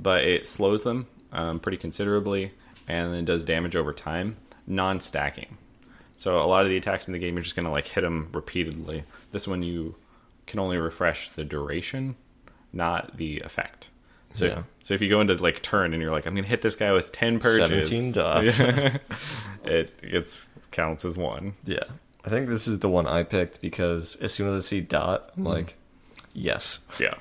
[0.00, 2.52] but it slows them um, pretty considerably,
[2.86, 4.36] and then does damage over time,
[4.66, 5.56] non-stacking.
[6.16, 8.28] So a lot of the attacks in the game, you're just gonna like hit them
[8.32, 9.04] repeatedly.
[9.32, 9.94] This one you
[10.46, 12.16] can only refresh the duration,
[12.72, 13.88] not the effect.
[14.34, 14.62] So, Yeah.
[14.82, 16.92] so if you go into like turn and you're like, I'm gonna hit this guy
[16.92, 18.58] with ten purges, 17 dots.
[19.64, 21.54] it it's counts as one.
[21.64, 21.84] Yeah.
[22.24, 25.30] I think this is the one I picked because as soon as I see dot,
[25.30, 25.46] Mm-hmm.
[25.46, 25.74] I'm like,
[26.32, 26.80] yes.
[27.00, 27.14] Yeah,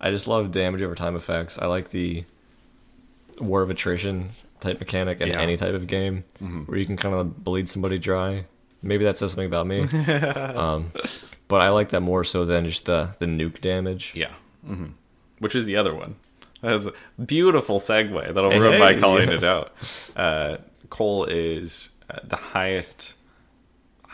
[0.00, 1.58] I just love damage over time effects.
[1.58, 2.24] I like the
[3.40, 5.40] war of attrition type mechanic in Yeah.
[5.40, 6.24] any type of game
[6.66, 8.44] where you can kind of bleed somebody dry.
[8.82, 9.82] Maybe that says something about me.
[10.12, 10.92] um,
[11.48, 14.12] but I like that more so than just the, the nuke damage.
[14.14, 14.32] Yeah.
[14.64, 14.86] hmm
[15.38, 16.16] Which is the other one.
[16.62, 19.00] That's a beautiful segue that I'll ruin by Hey.
[19.00, 19.72] calling it out.
[20.14, 20.58] Uh,
[20.90, 23.14] Cull is uh, the highest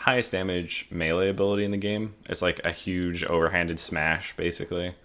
[0.07, 2.15] highest damage melee ability in the game.
[2.29, 4.95] It's like a huge overhanded smash, basically.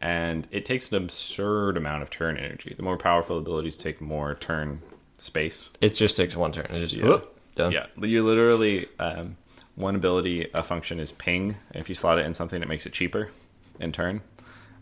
[0.00, 2.72] And it takes an absurd amount of turn energy.
[2.74, 4.80] The more powerful abilities take more turn
[5.18, 5.68] space.
[5.82, 6.64] It just takes one turn.
[6.70, 7.04] It just Yeah.
[7.04, 7.72] whoop, done.
[7.72, 9.36] Yeah, you literally um,
[9.74, 11.56] one ability a function is ping.
[11.74, 13.30] If you slot it in something, it makes it cheaper
[13.78, 14.22] in turn,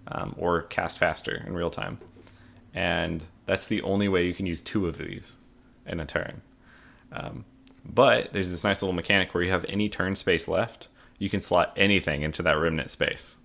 [0.07, 1.99] um, or cast faster in real time,
[2.73, 5.33] and that's the only way you can use two of these
[5.87, 6.43] in a turn.
[7.11, 7.45] Um,
[7.89, 11.41] but there's this nice little mechanic where you have any turn space left, you can
[11.41, 13.37] slot anything into that remnant space.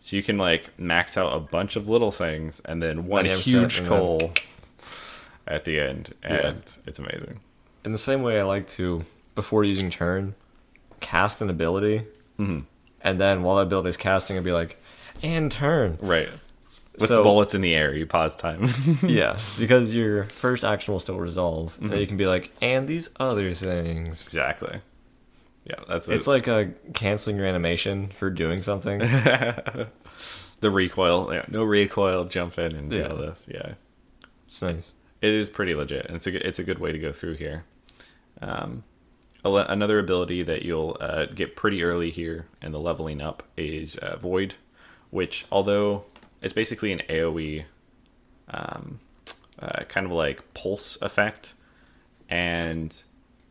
[0.00, 3.78] So you can like max out a bunch of little things and then one huge
[3.78, 4.32] and then- Cull
[5.46, 7.40] at the end, and it's amazing.
[7.84, 9.04] In the same way, I like to,
[9.36, 10.34] before using turn,
[10.98, 11.98] cast an ability.
[12.38, 12.60] Mm-hmm.
[13.00, 14.82] And then while that ability is casting, I'd be like,
[15.22, 15.98] and turn.
[16.00, 16.28] Right.
[16.98, 18.68] With So- the bullets in the air, you pause time.
[19.02, 21.74] yeah, because your first action will still resolve.
[21.74, 21.92] Mm-hmm.
[21.92, 24.26] And you can be like, and these other things.
[24.26, 24.80] exactly.
[25.64, 26.30] Yeah, that's It's it.
[26.30, 28.98] like a canceling your animation for doing something.
[30.60, 31.32] the recoil.
[31.32, 32.24] Yeah, no recoil.
[32.24, 33.08] Jump in and do Yeah.
[33.08, 33.48] all this.
[33.52, 33.74] Yeah,
[34.46, 34.92] It's nice.
[35.20, 37.34] it is pretty legit, and it's a good, it's a good way to go through
[37.34, 37.64] here.
[38.40, 38.84] Um,
[39.44, 44.16] another ability that you'll uh, get pretty early here in the leveling up is uh,
[44.16, 44.54] Void,
[45.10, 46.04] which although
[46.46, 47.64] it's basically an AOE,
[48.48, 49.00] um,
[49.58, 51.54] uh, kind of like pulse effect,
[52.30, 53.02] and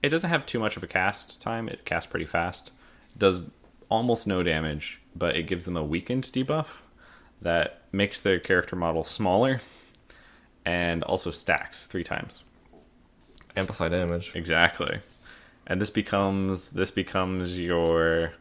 [0.01, 1.67] it doesn't have too much of a cast time.
[1.67, 2.71] It casts pretty fast,
[3.17, 3.41] does
[3.89, 6.67] almost no damage, but it gives them a weakened debuff
[7.41, 9.59] that makes their character model smaller
[10.65, 12.43] and also stacks three times.
[13.57, 14.31] Amplify damage.
[14.35, 14.99] Exactly.
[15.67, 18.33] And this becomes this becomes your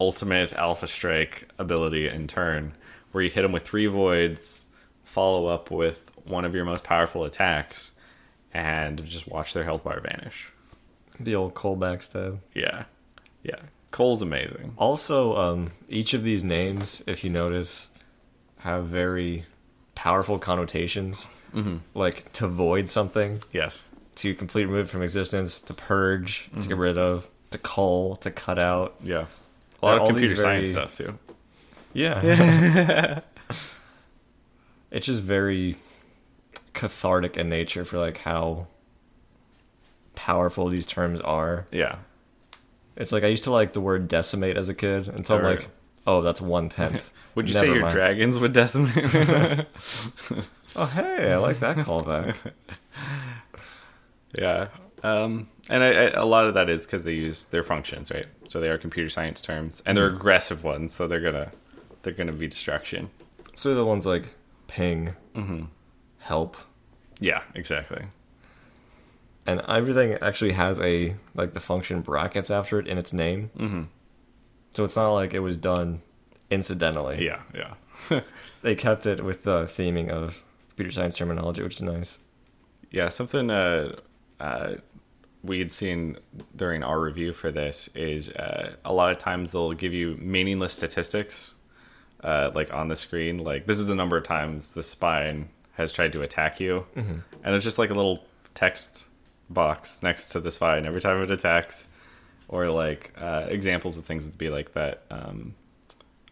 [0.00, 2.72] ultimate alpha strike ability in turn,
[3.12, 4.66] where you hit them with three voids,
[5.04, 7.92] follow up with one of your most powerful attacks,
[8.54, 10.52] and just watch their health bar vanish.
[11.18, 12.38] The old Cull backstab.
[12.54, 12.84] Yeah.
[13.42, 13.56] Yeah.
[13.90, 14.74] Cull's amazing.
[14.78, 17.90] Also, um, each of these names, if you notice,
[18.58, 19.44] have very
[19.94, 21.28] powerful connotations.
[21.54, 21.76] Mm-hmm.
[21.94, 23.82] Like to void something Yes.
[24.16, 28.58] to complete remove from existence, to purge, to get rid of, to cull, to cut
[28.58, 28.94] out.
[29.02, 29.26] Yeah.
[29.82, 31.18] A lot of computer science very- stuff too.
[31.92, 33.20] Yeah.
[34.90, 35.76] it's just very
[36.72, 38.66] cathartic in nature for like how
[40.14, 41.66] powerful these terms are.
[41.70, 41.96] Yeah.
[42.96, 45.68] It's like I used to like the word decimate as a kid until I'm like,
[46.06, 47.12] oh, that's one tenth.
[47.34, 49.66] Would you say your dragons would decimate?
[50.76, 52.36] Oh, hey, I like that callback.
[54.38, 54.68] yeah.
[55.02, 58.26] Um, and I, I, a lot of that is because they use their functions, right?
[58.48, 60.16] So they are computer science terms, and they're Mm-hmm.
[60.18, 61.50] aggressive ones, so they're gonna
[62.02, 63.10] they're gonna be distraction.
[63.54, 64.28] so the ones like
[64.68, 65.14] ping,
[66.18, 66.56] help,
[67.18, 68.04] Yeah, exactly.
[69.46, 73.50] and everything actually has a like the function brackets after it in its name.
[73.58, 73.82] Mm-hmm.
[74.72, 76.02] So it's not like it was done
[76.50, 77.24] incidentally.
[77.24, 78.20] Yeah, yeah.
[78.62, 82.18] They kept it with the theming of computer science terminology, which is nice.
[82.90, 83.96] Yeah, something uh,
[84.38, 84.74] uh,
[85.42, 86.18] we had seen
[86.54, 90.72] during our review for this is uh, a lot of times they'll give you meaningless
[90.74, 91.54] statistics,
[92.22, 93.38] uh, like on the screen.
[93.38, 97.22] Like this is the number of times the spine has tried to attack you, and
[97.44, 99.04] it's just like a little text
[99.48, 101.88] box next to the spine every time it attacks,
[102.48, 105.02] or like uh, examples of things would be like that.
[105.10, 105.54] Um,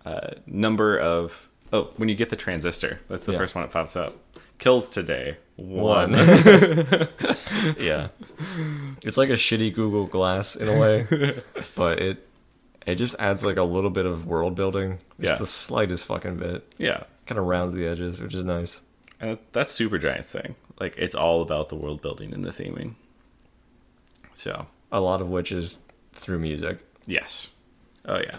[0.05, 3.39] uh, number of oh, when you get the transistor, that's the Yeah.
[3.39, 4.16] first one that pops up.
[4.59, 6.12] Kills today one.
[7.78, 8.09] yeah.
[9.05, 11.41] It's like a shitty Google Glass in a way,
[11.74, 12.27] but it
[12.86, 14.98] it just adds like a little bit of world building.
[15.20, 15.36] Just Yeah.
[15.36, 16.72] the slightest fucking bit.
[16.78, 18.80] yeah, Kind of rounds the edges, which is nice.
[19.20, 20.54] and that's Supergiant's thing.
[20.80, 22.94] Like it's all about the world building and the theming.
[24.34, 25.80] So A lot of which is
[26.12, 26.78] through music.
[27.06, 27.48] yes,
[28.06, 28.36] oh yeah.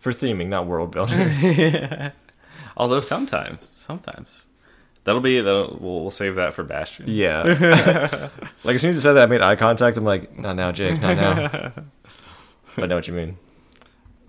[0.00, 1.18] For theming, not world building.
[2.76, 4.44] Although sometimes, sometimes
[5.04, 7.06] that'll be that'll, we'll, we'll save that for Bastion.
[7.08, 7.42] yeah.
[8.64, 9.96] like as soon as you said that, I made eye contact.
[9.96, 11.72] I'm like, not now, Jake, not now.
[12.76, 13.36] but I know what you mean.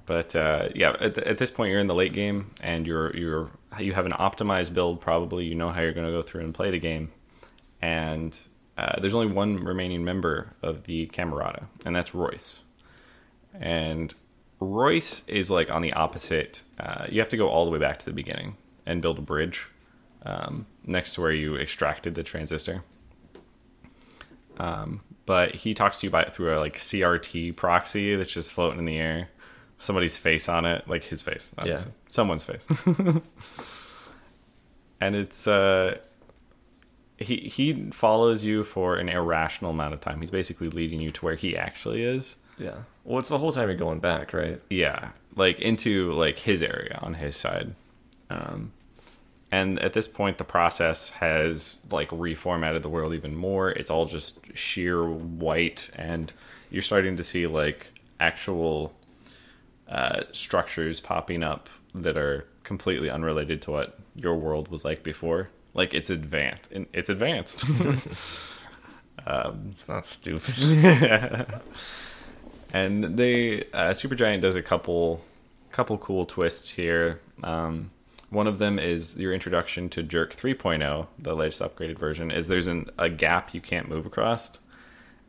[0.09, 3.51] But uh, yeah, at, at this point you're in the late game and you're you're
[3.79, 5.01] you have an optimized build.
[5.01, 7.11] Probably you know how you're going to go through and play the game,
[7.79, 8.39] and
[8.75, 12.61] uh, there's only one remaining member of the Camerata, and that's Royce.
[13.53, 14.11] And
[14.59, 16.63] Royce is like on the opposite.
[16.79, 18.57] Uh, you have to go all the way back to the beginning
[18.87, 19.67] and build a bridge
[20.23, 22.83] um, next to where you extracted the transistor.
[24.57, 28.79] Um, but he talks to you about through a like CRT proxy that's just floating
[28.79, 29.29] in the air.
[29.79, 31.83] Somebody's face on it, like his face, not Yeah.
[32.07, 32.61] someone's face.
[35.01, 35.97] and it's uh,
[37.17, 40.21] he he follows you for an irrational amount of time.
[40.21, 42.35] He's basically leading you to where he actually is.
[42.57, 42.75] Yeah.
[43.05, 44.61] Well, it's the whole time you're going back, right?
[44.69, 47.73] Yeah, like into like his area on his side.
[48.29, 48.73] Um,
[49.51, 53.69] and at this point, the process has like reformatted the world even more.
[53.71, 56.31] It's all just sheer white, and
[56.69, 57.87] you're starting to see like
[58.19, 58.93] actual
[59.89, 65.49] uh, structures popping up that are completely unrelated to what your world was like before.
[65.73, 67.63] Like it's advanced, it's advanced.
[69.71, 70.55] It's not stupid.
[72.73, 75.21] and they uh, Supergiant does a couple
[75.71, 77.21] couple cool twists here.
[77.43, 77.91] Um,
[78.29, 82.31] one of them is your introduction to Jerk 3.0, the latest upgraded version.
[82.31, 84.59] Is there's an, a gap you can't move across,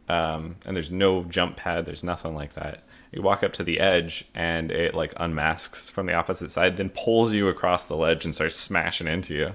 [0.08, 1.86] um, and there's no jump pad.
[1.86, 2.82] There's nothing like that.
[3.12, 6.90] You walk up to the edge, and it like unmasks from the opposite side, then
[6.90, 9.54] pulls you across the ledge and starts smashing into you,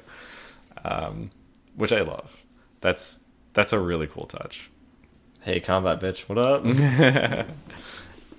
[0.84, 1.32] um,
[1.76, 2.38] which I love.
[2.82, 3.22] That's
[3.54, 4.70] that's a really cool touch.
[5.42, 6.66] hey, combat bitch, what up?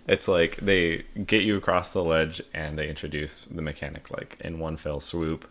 [0.08, 4.58] It's like they get you across the ledge and they introduce the mechanic like in
[4.58, 5.48] one fell swoop.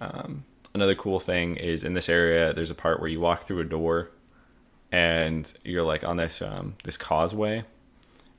[0.00, 3.60] Um, another cool thing is in this area, there's a part where you walk through
[3.60, 4.10] a door,
[4.92, 7.64] and you're like on this um, this causeway,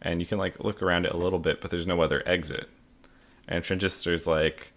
[0.06, 2.70] and you can like look around it a little bit, but there's no other exit.
[3.48, 4.72] And Transistor's like,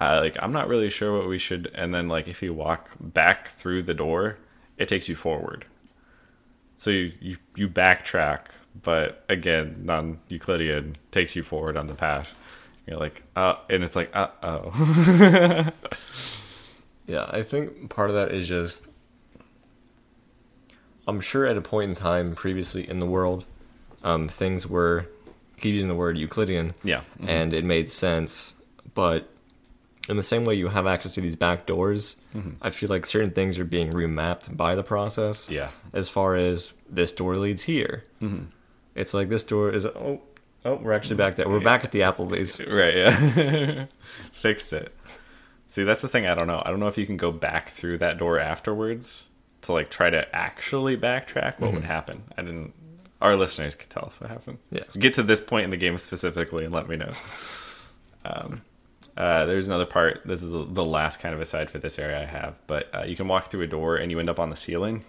[0.00, 1.70] uh, like I'm not really sure what we should.
[1.74, 4.36] And then like if you walk back through the door,
[4.76, 5.64] it takes you forward.
[6.76, 8.46] So you, you, you backtrack,
[8.82, 12.34] but again, non Euclidean takes you forward on the path.
[12.84, 15.70] You're like, uh, and it's like, uh oh.
[17.06, 18.88] Yeah, I think part of that is just.
[21.06, 23.44] I'm sure at a point in time previously in the world,
[24.04, 25.06] um, things were.
[25.60, 26.74] Keep using the word Euclidean.
[26.82, 27.02] Yeah.
[27.26, 28.54] And it made sense.
[28.92, 29.30] But
[30.08, 32.16] in the same way you have access to these back doors,
[32.60, 35.48] I feel like certain things are being remapped by the process.
[35.48, 35.70] Yeah.
[35.92, 38.04] As far as this door leads here.
[38.20, 38.46] Mm-hmm.
[38.94, 39.86] It's like this door is.
[39.86, 40.20] Oh,
[40.64, 41.48] oh, we're actually back there.
[41.48, 42.60] We're back at the Applebee's.
[42.68, 43.86] Right, yeah.
[44.32, 44.94] Fixed it.
[45.68, 46.62] See, that's the thing I don't know.
[46.64, 49.28] I don't know if you can go back through that door afterwards
[49.62, 52.24] to like try to actually backtrack what would happen.
[52.36, 52.74] I didn't.
[53.24, 54.60] Our listeners could tell us what happens.
[54.70, 54.82] Yeah.
[54.98, 57.10] Get to this point in the game specifically and let me know.
[58.26, 58.62] Um,
[59.18, 60.22] uh, there's another part.
[60.24, 63.16] This is the last kind of aside for this area I have, but uh, you
[63.16, 65.04] can walk through a door and you end up on the ceiling,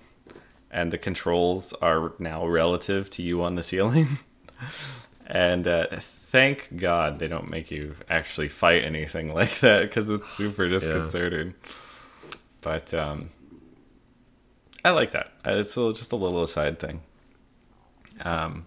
[0.69, 4.19] and the controls are now relative to you on the ceiling.
[5.27, 10.27] and uh, thank God they don't make you actually fight anything like that because it's
[10.29, 11.53] super disconcerting.
[12.59, 13.29] But um,
[14.83, 15.31] I like that.
[15.47, 17.01] Uh, It's a, just a little aside thing.
[18.23, 18.65] Um,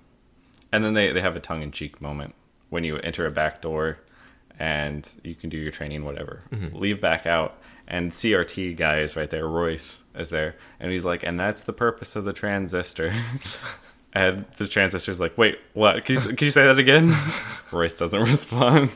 [0.72, 2.34] and then they, they have a tongue in cheek moment
[2.68, 3.98] when you enter a back door
[4.58, 6.42] and you can do your training, whatever.
[6.72, 9.46] Leave back out, and CRT guy is right there.
[9.46, 13.14] Royce is there, and he's like, and that's the purpose of the transistor.
[14.12, 16.04] and the transistor's like, wait, what?
[16.04, 17.14] Can you, can you say that again?
[17.70, 18.90] Royce doesn't respond.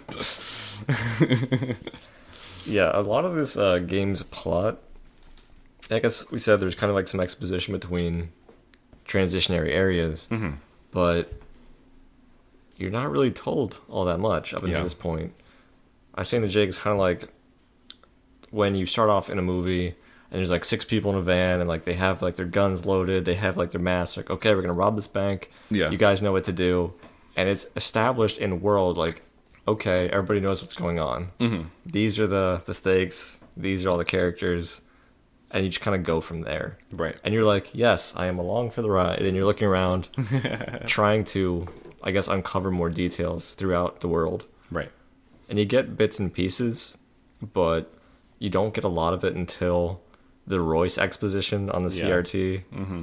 [2.65, 4.79] Yeah, a lot of this uh, game's plot.
[5.91, 8.31] I guess we said there's kind of like some exposition between
[9.07, 10.29] transitionary areas,
[10.91, 11.33] but
[12.77, 14.85] you're not really told all that much up until Yeah.
[14.85, 15.33] this point.
[16.15, 17.29] I was saying to Jake, it's kind of like
[18.51, 21.61] when you start off in a movie and there's like six people in a van
[21.61, 24.55] and like they have like their guns loaded, they have like their masks, like okay,
[24.55, 25.51] we're gonna rob this bank.
[25.71, 25.91] Yeah.
[25.91, 26.93] you guys know what to do,
[27.37, 29.23] and it's established in the world like
[29.69, 31.29] okay, everybody knows what's going on.
[31.39, 31.69] Mm-hmm.
[31.87, 33.37] These are the the stakes.
[33.57, 34.81] These are all the characters,
[35.53, 36.79] and you just kind of go from there.
[36.91, 37.17] Right.
[37.23, 39.21] And you're like, yes, I am along for the ride.
[39.23, 40.09] And you're looking around,
[40.87, 41.69] trying to,
[42.03, 44.47] I guess, uncover more details throughout the world.
[44.71, 44.91] Right.
[45.49, 46.97] And you get bits and pieces,
[47.53, 47.93] but
[48.39, 50.01] you don't get a lot of it until
[50.47, 52.05] the Royce exposition on the Yeah.
[52.05, 53.03] CRT, mm-hmm.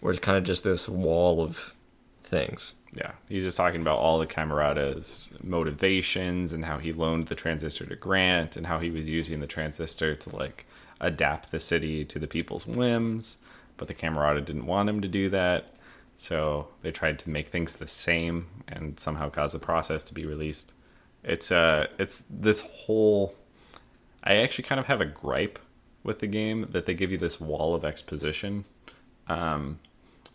[0.00, 1.74] where it's kind of just this wall of
[2.22, 2.74] things.
[2.94, 7.84] Yeah, he's just talking about all the Camerata's motivations and how he loaned the transistor
[7.84, 10.64] to Grant and how he was using the transistor to like
[11.00, 13.38] adapt the city to the people's whims,
[13.76, 15.74] but the Camerata didn't want him to do that.
[16.16, 20.26] So they tried to make things the same and somehow cause the process to be
[20.26, 20.72] released.
[21.22, 23.34] It's uh it's this whole
[24.22, 25.58] I actually kind of have a gripe
[26.02, 28.64] with the game that they give you this wall of exposition
[29.28, 29.78] um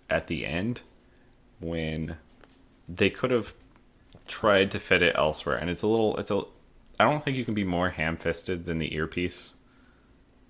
[0.10, 0.82] at the end
[1.60, 2.18] when
[2.88, 3.54] they could have
[4.28, 6.42] tried to fit it elsewhere and it's a little it's a
[7.00, 9.56] i don't think you can be more ham-fisted than the earpiece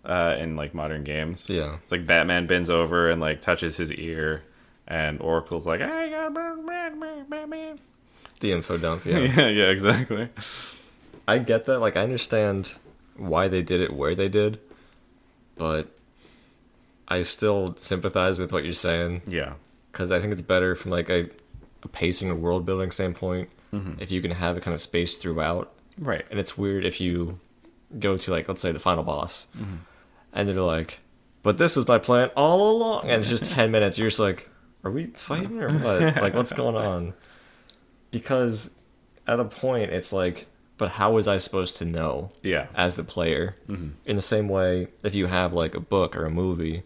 [0.05, 1.77] uh in like modern games Yeah.
[1.81, 4.43] it's like batman bends over and like touches his ear
[4.87, 7.79] and oracle's like i got batman Batman."
[8.39, 9.19] The info dump, yeah.
[9.19, 10.29] yeah yeah exactly
[11.25, 11.79] I get that.
[11.79, 12.73] Like, I understand
[13.15, 14.59] why they did it where they did,
[15.55, 15.87] but
[17.07, 19.53] I still sympathize with what you're saying yeah
[19.91, 21.29] because I think it's better from like a,
[21.83, 23.49] a pacing and world building standpoint
[23.99, 25.71] if you can have a kind of space throughout.
[25.97, 27.39] right And it's weird if you
[27.97, 29.47] go to like let's say the final boss,
[30.33, 30.99] and they're like,
[31.41, 33.97] "But this was my plan all along," and it's just ten minutes.
[33.97, 34.49] You're just like,
[34.83, 36.21] "Are we fighting or what?
[36.21, 37.13] like, what's going on?"
[38.11, 38.71] Because
[39.27, 43.03] at a point, it's like, "But how was I supposed to know?" yeah as the
[43.03, 43.55] player.
[43.67, 43.89] Mm-hmm.
[44.05, 46.83] In the same way, if you have like a book or a movie,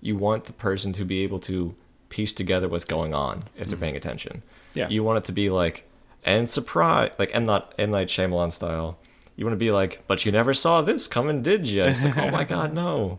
[0.00, 1.74] you want the person to be able to
[2.08, 3.84] piece together what's going on if they're mm-hmm.
[3.84, 4.42] paying attention.
[4.74, 4.88] Yeah.
[4.88, 5.88] You want it to be like,
[6.24, 8.98] and surprise, like M not M Night Shyamalan style.
[9.38, 11.84] You want to be like, but you never saw this coming, did you?
[11.84, 13.18] It's like, oh my god, no.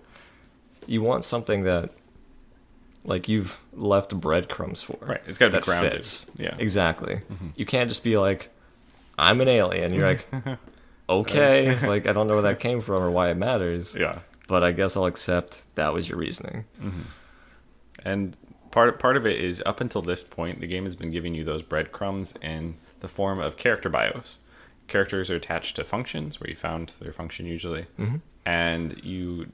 [0.85, 1.91] You want something that,
[3.03, 4.97] like, you've left breadcrumbs for.
[5.01, 5.93] Right, it's gotta be that grounded.
[5.93, 6.25] fits.
[6.37, 6.55] Yeah.
[6.59, 7.15] Exactly.
[7.31, 7.47] Mm-hmm.
[7.55, 8.49] You can't just be like,
[9.17, 9.93] I'm an alien.
[9.93, 10.27] You're like,
[11.09, 14.63] okay, like I don't know where that came from or why it matters, yeah but
[14.63, 16.65] I guess I'll accept that was your reasoning.
[16.81, 17.01] Mm-hmm.
[18.03, 18.35] And
[18.71, 21.45] part part of it is up until this point, the game has been giving you
[21.45, 24.39] those breadcrumbs in the form of character bios.
[24.89, 28.17] Characters are attached to functions where you found their function usually, mm-hmm.
[28.45, 29.51] and you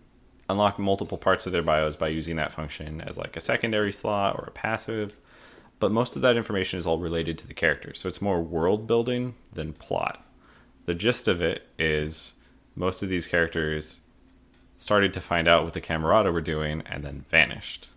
[0.49, 4.35] unlock multiple parts of their bios by using that function as like a secondary slot
[4.37, 5.17] or a passive.
[5.79, 8.87] But most of that information is all related to the characters, so it's more world
[8.87, 10.25] building than plot.
[10.85, 12.33] The gist of it is
[12.75, 14.01] most of these characters
[14.77, 17.87] started to find out what the Camerata were doing and then vanished.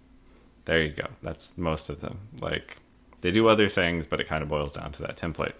[0.64, 1.08] There you go.
[1.22, 2.18] That's most of them.
[2.40, 2.78] Like
[3.20, 5.54] they do other things, but it kind of boils down to that template.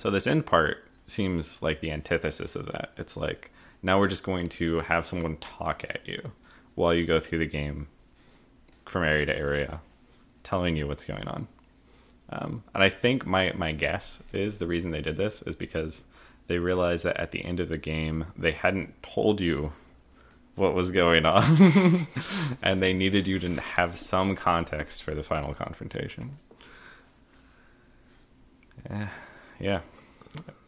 [0.00, 2.92] So this end part seems like the antithesis of that.
[2.96, 3.50] It's like
[3.82, 6.32] now we're just going to have someone talk at you
[6.74, 7.86] while you go through the game
[8.86, 9.82] from area to area,
[10.42, 11.48] telling you what's going on.
[12.30, 16.04] Um, and I think my my guess is the reason they did this is because
[16.46, 19.74] they realized that at the end of the game they hadn't told you
[20.54, 22.06] what was going on,
[22.62, 26.38] and they needed you to have some context for the final confrontation.
[28.88, 29.10] Yeah,
[29.60, 29.80] yeah.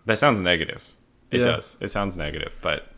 [0.06, 0.82] that sounds negative.
[1.30, 1.46] It Yeah.
[1.46, 1.76] does.
[1.80, 2.88] It sounds negative, but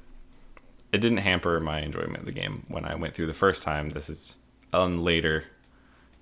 [0.92, 3.90] it didn't hamper my enjoyment of the game when I went through the first time.
[3.90, 4.36] This is
[4.72, 5.44] on later,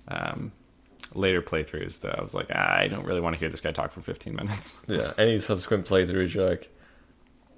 [0.07, 0.51] um,
[1.13, 3.71] later playthroughs that I was like, ah, I don't really want to hear this guy
[3.71, 4.79] talk for 15 minutes.
[4.87, 5.13] Yeah.
[5.17, 6.69] Any subsequent playthroughs, you're like,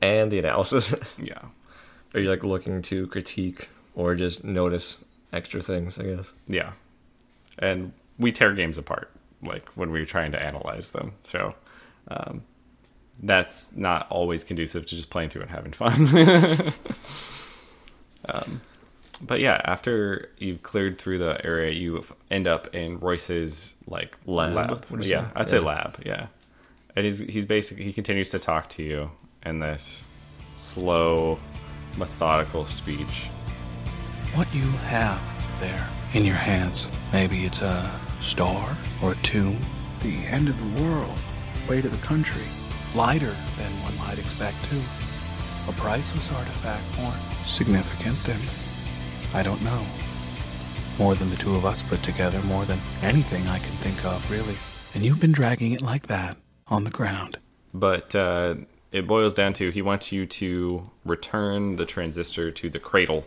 [0.02, 0.94] and the analysis.
[1.18, 1.42] yeah,
[2.14, 5.04] Are you like looking to critique or just notice
[5.34, 5.98] extra things?
[6.00, 6.32] I guess.
[6.48, 6.74] yeah,
[7.60, 9.10] and we tear games apart
[9.42, 11.14] like when we're trying to analyze them.
[11.24, 11.56] So.
[12.08, 12.44] Um,
[13.22, 16.08] that's not always conducive to just playing through and having fun.
[18.30, 18.62] um,
[19.22, 24.86] but yeah, after you've cleared through the area, you end up in Royce's like Lab,
[24.90, 25.32] would you Yeah, say?
[25.36, 25.64] I'd say Yeah.
[25.64, 26.02] lab.
[26.06, 26.28] Yeah,
[26.96, 29.12] and he's he's basically he continues to talk to you
[29.46, 30.04] in this
[30.56, 31.40] slow,
[31.98, 33.24] methodical speech.
[34.34, 35.22] What you have
[35.62, 36.88] there in your hands.
[37.14, 37.90] Maybe it's a
[38.22, 39.58] star or a tomb.
[40.02, 41.18] The end of the world.
[41.70, 42.44] Way to the country.
[42.94, 44.82] Lighter than one might expect, too.
[45.68, 47.12] A priceless artifact, more
[47.48, 48.40] significant than.
[49.34, 49.84] I don't know.
[51.00, 54.30] More than the two of us put together, more than anything I can think of,
[54.30, 54.56] really.
[54.94, 56.38] And you've been dragging it like that
[56.68, 57.40] on the ground.
[57.74, 58.56] But uh,
[58.92, 63.26] it boils down to he wants you to return the transistor to the cradle,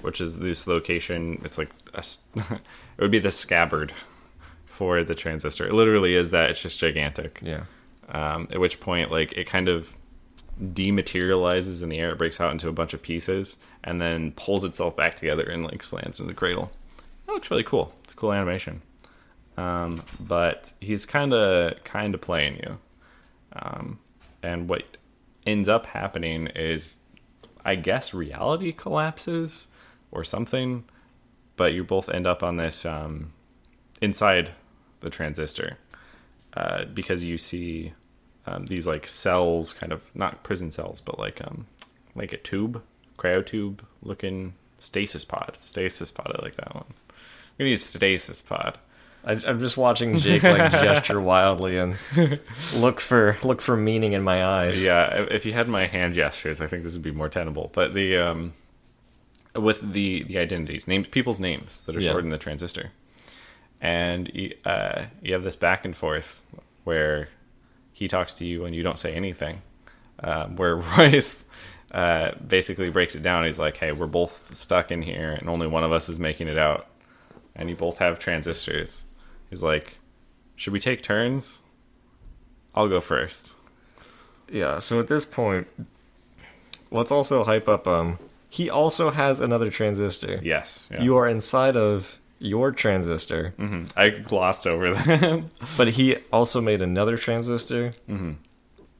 [0.00, 1.42] which is this location.
[1.44, 2.02] It's like a,
[2.36, 2.60] it
[2.98, 3.92] would be the scabbard
[4.76, 5.66] for the transistor.
[5.66, 6.50] It literally is that.
[6.50, 7.38] It's just gigantic.
[7.42, 7.64] Yeah.
[8.10, 9.96] Um, at which point, like it kind of
[10.62, 12.10] dematerializes in the air.
[12.10, 15.64] It breaks out into a bunch of pieces and then pulls itself back together and
[15.64, 16.70] like slams in the cradle.
[17.26, 17.92] That looks really cool.
[18.04, 18.82] It's a cool animation.
[19.56, 22.78] Um, but he's kind of kind of playing you.
[23.54, 23.98] Um,
[24.42, 24.98] and what
[25.46, 26.96] ends up happening is,
[27.64, 29.68] I guess, reality collapses
[30.10, 30.84] or something.
[31.56, 33.32] But you both end up on this um,
[34.02, 34.50] inside
[35.06, 35.78] the transistor
[36.54, 37.92] uh, because you see
[38.46, 41.66] um, these like cells, kind of not prison cells, but like um,
[42.14, 42.82] like a tube,
[43.18, 45.56] cryotube looking stasis pod.
[45.60, 46.84] Stasis pod, I like that one.
[46.88, 48.78] I'm gonna use stasis pod.
[49.24, 51.96] I, I'm just watching Jake like gesture wildly and
[52.76, 54.82] look for look for meaning in my eyes.
[54.84, 57.70] Yeah, if- if you had my hand gestures, I think this would be more tenable.
[57.74, 58.52] But the um,
[59.54, 62.10] with the the identities, names, people's names that are Yeah.
[62.10, 62.92] stored in the transistor,
[63.80, 66.42] and you, uh, you have this back and forth
[66.84, 67.28] where
[67.92, 69.62] he talks to you and you don't say anything.
[70.20, 71.44] Um, where Royce
[71.92, 73.44] uh, basically breaks it down.
[73.44, 76.48] He's like, "Hey, we're both stuck in here, and only one of us is making
[76.48, 76.86] it out,
[77.54, 79.04] and you both have transistors."
[79.50, 79.98] He's like,
[80.56, 81.58] "Should we take turns?
[82.74, 83.54] I'll go first.
[84.50, 85.66] Yeah, so at this point,
[86.90, 87.86] let's also hype up.
[87.88, 88.18] Um,
[88.48, 90.40] he also has another transistor.
[90.42, 91.02] Yes, yeah.
[91.02, 93.90] You are inside of your transistor, Mhm.
[93.96, 95.44] I glossed over that.
[95.76, 97.90] but he also made another transistor.
[98.08, 98.32] Mm-hmm.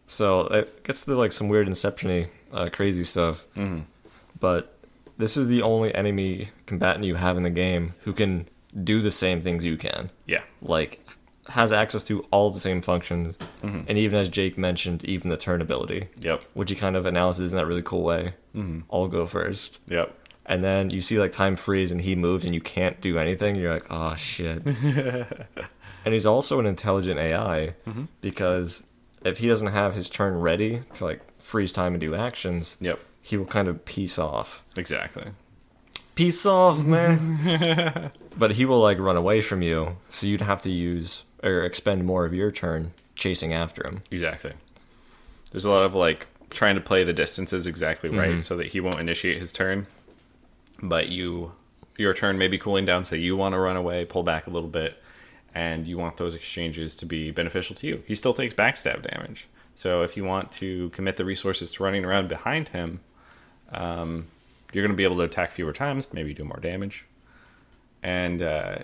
[0.06, 3.44] So it gets to like some weird Inception-y, uh, crazy stuff.
[3.56, 3.80] Mm-hmm.
[4.40, 4.72] But
[5.18, 8.48] this is the only enemy combatant you have in the game who can
[8.84, 10.10] do the same things you can.
[10.26, 11.00] yeah, Like
[11.48, 15.62] has access to all the same functions, and even as Jake mentioned, even the turn
[15.62, 16.08] ability.
[16.20, 18.34] yep, which he kind of announces in that really cool way.
[18.54, 18.80] Mm-hmm.
[18.92, 19.80] I'll go first.
[19.88, 20.12] yep.
[20.48, 23.56] And then you see like time freeze and he moves and you can't do anything.
[23.56, 24.64] You're like, oh shit.
[26.04, 27.74] and he's also an intelligent AI
[28.20, 28.82] because
[29.24, 33.00] if he doesn't have his turn ready to like freeze time and do actions, Yep,
[33.22, 34.62] he will kind of piece off.
[34.76, 35.24] exactly.
[36.14, 38.10] Peace off, man.
[38.38, 42.04] but he will like run away from you, so you'd have to use or expend
[42.06, 44.02] more of your turn chasing after him.
[44.10, 44.52] Exactly.
[45.50, 48.40] There's a lot of like trying to play the distances exactly right Mm-hmm.
[48.40, 49.86] so that he won't initiate his turn.
[50.82, 51.52] But you
[51.96, 54.50] your turn may be cooling down, so you want to run away, pull back a
[54.50, 55.02] little bit,
[55.54, 58.02] and you want those exchanges to be beneficial to you.
[58.06, 59.48] He still takes backstab damage.
[59.74, 63.00] So if you want to commit the resources to running around behind him,
[63.72, 64.26] um,
[64.72, 67.06] you're going to be able to attack fewer times, maybe do more damage.
[68.02, 68.78] And uh,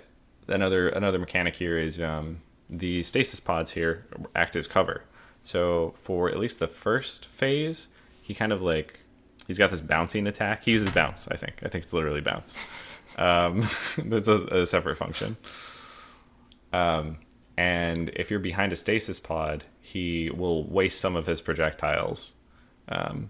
[0.47, 5.03] another another mechanic here is um, the stasis pods here act as cover.
[5.43, 7.87] So for at least the first phase,
[8.21, 8.99] he kind of like
[9.47, 10.63] he's got this bouncing attack.
[10.65, 11.55] He uses bounce, I think.
[11.63, 12.55] I think it's literally bounce.
[13.17, 13.67] Um,
[14.05, 15.37] that's a, a separate function.
[16.71, 17.17] Um,
[17.57, 22.33] and if you're behind a stasis pod, he will waste some of his projectiles
[22.89, 23.29] um,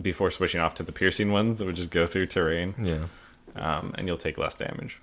[0.00, 3.06] before switching off to the piercing ones that would just go through terrain Yeah.
[3.56, 5.00] um, and you'll take less damage.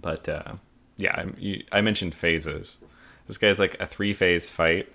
[0.00, 0.54] But uh,
[0.96, 2.78] yeah, I, you, I mentioned phases.
[3.26, 4.88] This guy's like a three phase fight,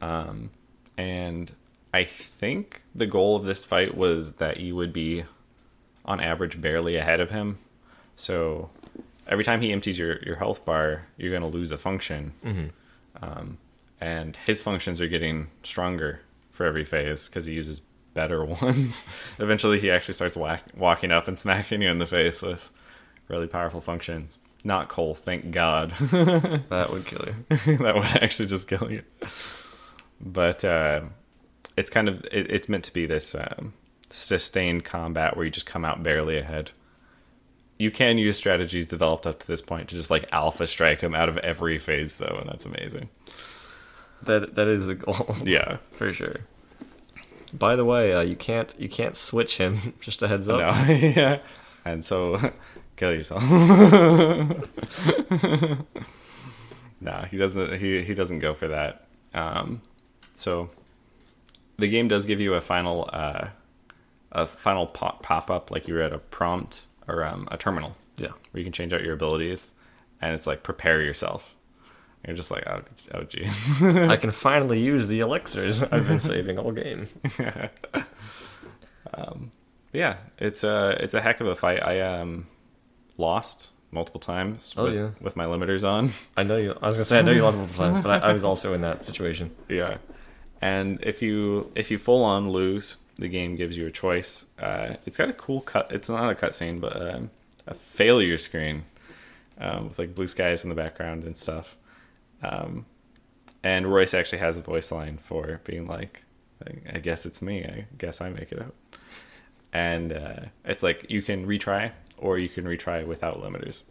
[0.00, 0.50] um,
[0.96, 1.52] and
[1.94, 5.24] I think the goal of this fight was that you would be,
[6.04, 7.58] on average, barely ahead of him.
[8.16, 8.70] So
[9.26, 12.32] every time he empties your, your health bar, you're going to lose a function.
[13.20, 13.58] Um,
[14.00, 16.20] and his functions are getting stronger
[16.50, 17.82] for every phase because he uses
[18.14, 19.02] better ones.
[19.38, 22.70] Eventually, he actually starts whack, walking up and smacking you in the face with
[23.28, 24.38] really powerful functions.
[24.64, 25.92] Not Cull, thank God.
[26.00, 27.76] That would kill you.
[27.78, 29.02] that would actually just kill you.
[30.20, 31.02] But uh,
[31.76, 33.72] it's kind of it, it's meant to be this um,
[34.10, 36.70] sustained combat where you just come out barely ahead.
[37.78, 41.14] You can use strategies developed up to this point to just like alpha strike him
[41.14, 43.08] out of every phase, though, and that's amazing.
[44.22, 45.34] That that is the goal.
[45.44, 46.36] Yeah, for sure.
[47.52, 49.94] By the way, uh, you can't you can't switch him.
[50.00, 50.60] Just a heads up.
[50.60, 51.38] no, yeah,
[51.84, 52.52] and so
[52.96, 53.42] kill yourself.
[57.00, 57.78] nah, he doesn't.
[57.78, 59.06] He he doesn't go for that.
[59.34, 59.82] Um,
[60.34, 60.70] so
[61.78, 63.48] the game does give you a final uh,
[64.32, 67.96] a final pop pop up like you're at a prompt or um, a terminal.
[68.18, 68.28] Yeah.
[68.50, 69.72] where you can change out your abilities,
[70.20, 71.54] and it's like prepare yourself.
[72.26, 72.82] You're just like, oh,
[73.14, 73.58] oh, geez.
[73.82, 77.08] I can finally use the elixirs I've been saving all game.
[79.92, 81.82] yeah, it's a it's a heck of a fight.
[81.82, 82.46] I um
[83.18, 85.10] lost multiple times Oh, with, yeah.
[85.20, 86.12] with my limiters on.
[86.36, 86.76] I know you.
[86.80, 88.72] I was gonna say I know you lost multiple times, but I, I was also
[88.74, 89.50] in that situation.
[89.68, 89.98] yeah,
[90.62, 94.46] and if you if you full on lose, the game gives you a choice.
[94.58, 95.90] Uh, it's got a cool cut.
[95.90, 97.30] It's not a cutscene, but um,
[97.66, 98.84] a failure screen
[99.58, 101.76] um, with like blue skies in the background and stuff.
[102.42, 102.86] Um,
[103.64, 106.22] and Royce actually has a voice line for being like,
[106.92, 107.64] I guess it's me.
[107.64, 108.74] I guess I make it out.
[109.72, 113.82] And uh, it's like you can retry or you can retry without limiters.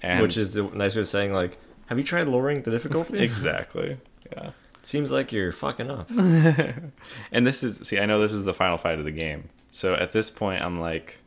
[0.00, 1.56] And Which is the nice way of saying like,
[1.86, 3.18] have you tried lowering the difficulty?
[3.22, 3.98] exactly.
[4.32, 4.50] Yeah.
[4.82, 6.10] Seems like you're fucking up.
[7.32, 9.48] And this is see, I know this is the final fight of the game.
[9.70, 11.18] So at this point I'm like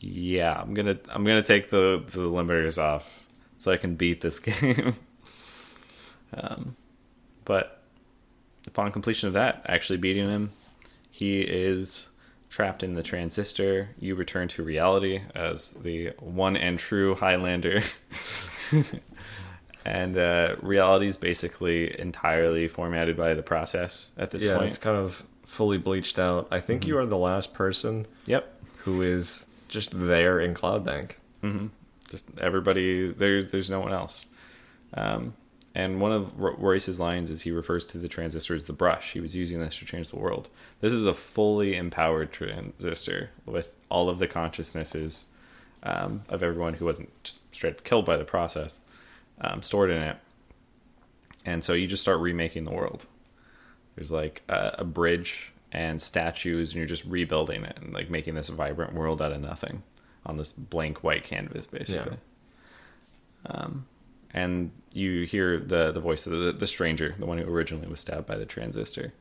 [0.00, 3.26] yeah, I'm going to I'm going to take the the limiters off
[3.58, 4.96] so I can beat this game.
[6.32, 6.76] um
[7.44, 7.82] but
[8.66, 10.52] upon completion of that, actually beating him,
[11.10, 12.08] he is
[12.48, 13.90] trapped in the transistor.
[13.98, 17.82] You return to reality as the one and true Highlander.
[19.84, 24.68] and uh, reality is basically entirely formatted by the process at this yeah, point.
[24.68, 26.48] it's kind of fully bleached out.
[26.50, 28.62] I think you are the last person Yep.
[28.78, 31.12] who is just there in Cloudbank.
[32.10, 33.10] Just everybody.
[33.10, 34.26] There's there's no one else.
[34.94, 35.34] Um,
[35.74, 39.12] and one of Royce's lines is he refers to the transistor as the brush.
[39.12, 40.48] He was using this to change the world.
[40.80, 45.26] This is a fully empowered transistor with all of the consciousnesses
[45.84, 48.80] um, of everyone who wasn't just straight up killed by the process
[49.40, 50.16] um, stored in it.
[51.44, 53.06] And so you just start remaking the world.
[53.94, 58.34] There's like a, a bridge and statues, and you're just rebuilding it and like making
[58.34, 59.82] this vibrant world out of nothing
[60.26, 62.16] on this blank white canvas, basically.
[63.46, 63.86] Um,
[64.32, 68.00] and you hear the the voice of the, the stranger, the one who originally was
[68.00, 69.12] stabbed by the transistor,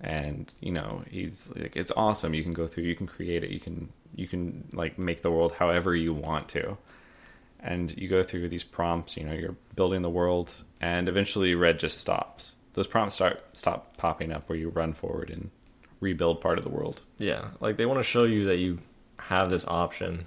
[0.00, 2.34] and you know he's like, "It's awesome.
[2.34, 2.84] You can go through.
[2.84, 3.50] You can create it.
[3.50, 6.76] You can you can like make the world however you want to."
[7.62, 9.16] And you go through these prompts.
[9.16, 12.54] You know, you're building the world, and eventually, red just stops.
[12.74, 15.50] Those prompts start stop popping up where you run forward and
[16.00, 17.02] rebuild part of the world.
[17.18, 18.78] Yeah, like they want to show you that you
[19.18, 20.26] have this option,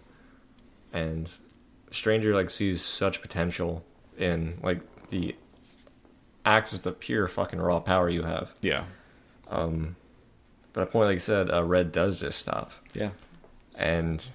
[0.94, 1.30] and
[1.92, 3.84] Stranger like sees such potential
[4.18, 4.80] in like
[5.10, 5.36] the
[6.46, 8.54] access to pure fucking raw power you have.
[8.62, 8.86] Yeah,
[9.50, 9.98] Um
[10.72, 13.10] But at a point, like you said, uh, Red does just stop, yeah,
[13.76, 14.26] and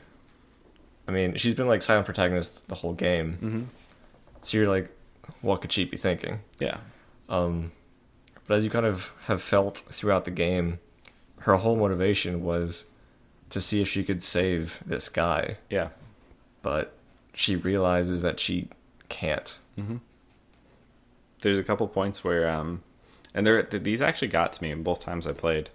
[1.11, 3.33] I mean she's been like silent protagonist the whole game.
[3.43, 3.63] Mm-hmm.
[4.43, 4.89] So you're like,
[5.43, 6.39] what could she be thinking?
[6.61, 6.79] yeah,
[8.47, 10.79] But as you kind of have felt throughout the game,
[11.41, 12.85] her whole motivation was
[13.51, 15.57] to see if she could save this guy.
[15.69, 15.89] yeah.
[16.63, 16.95] But
[17.35, 18.69] she realizes that she
[19.09, 19.59] can't.
[21.43, 22.83] there's a couple points where um
[23.35, 25.71] and there these actually got to me in both times I played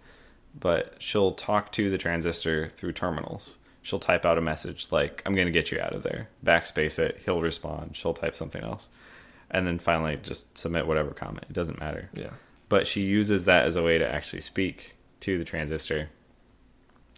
[0.57, 5.35] but she'll talk to the transistor through terminals she'll type out a message like I'm
[5.35, 6.27] going to get you out of there.
[6.43, 8.89] Backspace it he'll respond she'll type something else.
[9.51, 12.09] And then finally just submit whatever comment it doesn't matter.
[12.13, 12.31] Yeah.
[12.67, 16.09] but she uses that as a way to actually speak to the transistor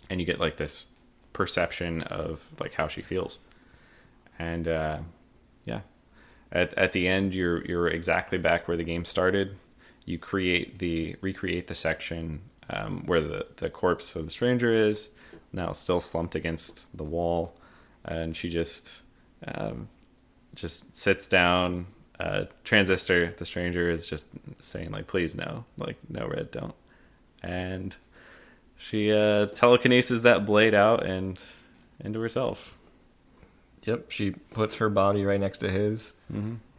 [0.10, 0.88] and you get like this
[1.32, 3.40] perception of like how she feels.
[4.38, 4.98] And uh
[5.64, 5.82] yeah.
[6.52, 9.56] At, at the end you're you're exactly back where the game started.
[10.06, 15.10] You create the recreate the section um, where the, the corpse of the stranger is
[15.54, 17.54] now still slumped against the wall
[18.06, 19.02] and she just
[19.48, 19.88] um,
[20.56, 21.86] just sits down
[22.20, 24.28] uh, transistor the stranger is just
[24.60, 26.76] saying like please no like no red don't
[27.44, 27.96] and
[28.78, 31.44] she uh, telekinesis that blade out and
[32.00, 32.74] into herself
[33.84, 34.12] Yep.
[34.12, 36.12] She puts her body right next to his,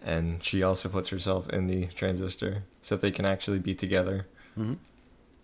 [0.04, 4.26] and she also puts herself in the transistor so that they can actually be together.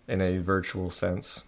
[0.07, 1.43] in a virtual sense.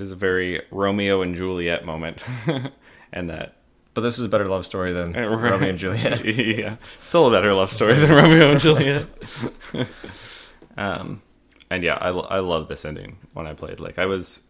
[0.00, 2.24] It is a very Romeo and Juliet moment,
[3.12, 3.56] and that
[3.92, 6.24] But this is a better love story than Romeo and Juliet.
[6.58, 9.06] yeah, still a better love story than Romeo and Juliet.
[10.78, 11.20] um,
[11.68, 13.78] and yeah, I, I love this ending when I played.
[13.78, 14.40] Like I was,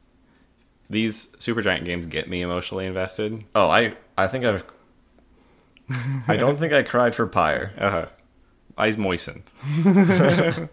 [0.89, 3.43] these Supergiant games get me emotionally invested.
[3.53, 4.63] Oh, I I think I've.
[6.29, 7.73] I don't think I cried for Pyre.
[7.77, 8.07] Uh,
[8.79, 9.43] eyes moistened.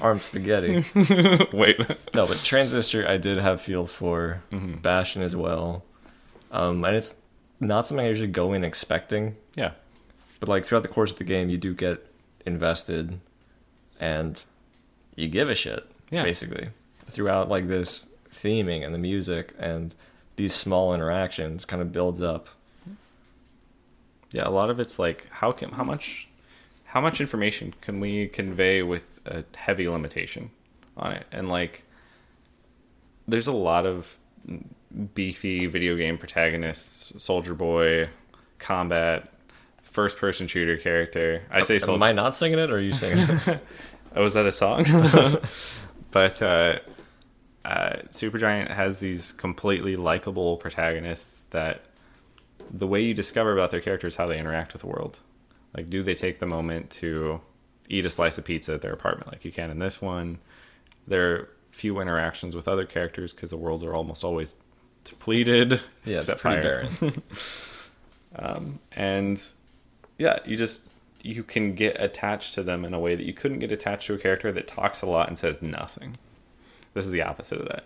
[0.00, 0.84] Arm spaghetti.
[1.52, 1.78] Wait,
[2.14, 4.74] No, but Transistor, I did have feels for Mm-hmm.
[4.78, 5.84] Bastion as well,
[6.50, 7.16] um, and it's
[7.60, 9.36] not something I usually go in expecting.
[9.54, 9.72] yeah,
[10.40, 12.04] But like throughout the course of the game, you do get
[12.46, 13.18] invested,
[14.00, 14.42] and
[15.16, 15.84] you give a shit.
[16.10, 16.22] Yeah.
[16.22, 16.68] Basically,
[17.10, 19.94] throughout like this theming and the music and
[20.36, 22.48] these small interactions, kind of builds up.
[24.30, 24.46] yeah.
[24.46, 26.27] A lot of it's like how can how much
[26.88, 30.50] how much information can we convey with a heavy limitation
[30.96, 31.84] on it, and like
[33.26, 34.16] there's a lot of
[35.14, 38.08] beefy video game protagonists, Soldier Boy,
[38.58, 39.30] combat,
[39.82, 41.42] first person shooter character.
[41.50, 43.60] I say Am I not singing it, or are you singing it?
[44.16, 44.84] Oh, was that a song?
[46.10, 46.78] but uh,
[47.62, 51.84] uh, Supergiant has these completely likable protagonists that
[52.70, 55.18] the way you discover about their characters how they interact with the world.
[55.78, 57.40] Like, do they take the moment to
[57.88, 60.38] eat a slice of pizza at their apartment, like you can in this one?
[61.06, 64.56] There are few interactions with other characters because the worlds are almost always
[65.04, 65.80] depleted.
[66.04, 67.22] yeah, it's pretty Fire barren.
[68.36, 69.42] Um, and
[70.18, 70.82] yeah you just
[71.22, 74.14] you can get attached to them in a way that you couldn't get attached to
[74.14, 76.14] a character that talks a lot and says nothing
[76.92, 77.84] this is the opposite of that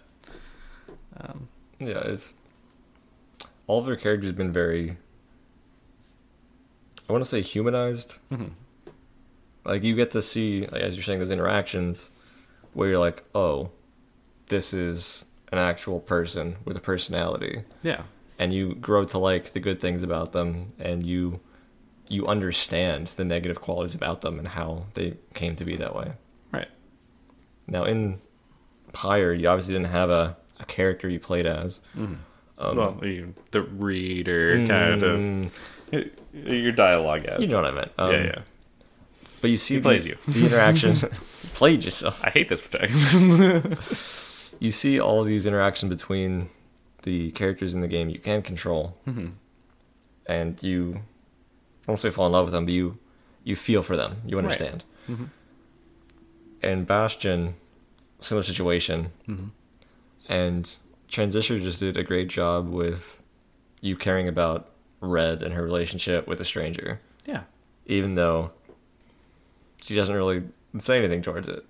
[1.16, 2.32] um, Yeah, it's
[3.66, 4.97] all of their characters have been very.
[7.09, 8.16] I want to say humanized.
[8.30, 8.48] Mm-hmm.
[9.64, 12.11] Like you get to see, like, as you're saying, those interactions
[12.72, 13.70] where you're like, oh,
[14.48, 18.03] this is an actual person with a personality, yeah.
[18.38, 21.40] And you grow to like the good things about them, and you
[22.09, 26.12] you understand the negative qualities about them and how they came to be that way.
[26.53, 26.68] right.
[27.66, 28.20] Now in
[28.92, 31.78] Pyre, you obviously didn't have a, a character you played as.
[31.96, 32.14] Mm-hmm.
[32.59, 35.46] Um, well you, the reader kind of mm-hmm.
[36.32, 37.43] your dialogue as.
[37.43, 37.93] You know what I meant.
[37.99, 38.38] Um, yeah yeah
[39.40, 40.16] But you see He the, plays you.
[40.26, 41.05] the interactions.
[41.55, 42.18] played yourself.
[42.24, 46.49] i hate this protagonist You see all these interactions between
[47.03, 49.28] the characters in the game you can control, Mm-hmm.
[50.26, 51.01] and you
[51.86, 52.97] I won't say fall in love with them, but you
[53.45, 54.18] you feel for them.
[54.24, 54.84] You understand.
[55.11, 55.24] Mm-hmm.
[56.62, 57.55] And Bastion,
[58.20, 59.47] similar situation, Mm-hmm.
[60.32, 60.76] and
[61.09, 63.20] Transistor just did a great job with
[63.80, 64.70] you caring about
[65.03, 67.00] Red and her relationship with a stranger.
[67.26, 67.42] yeah
[67.86, 68.50] even though
[69.82, 70.42] she doesn't really
[70.78, 71.64] say anything towards it.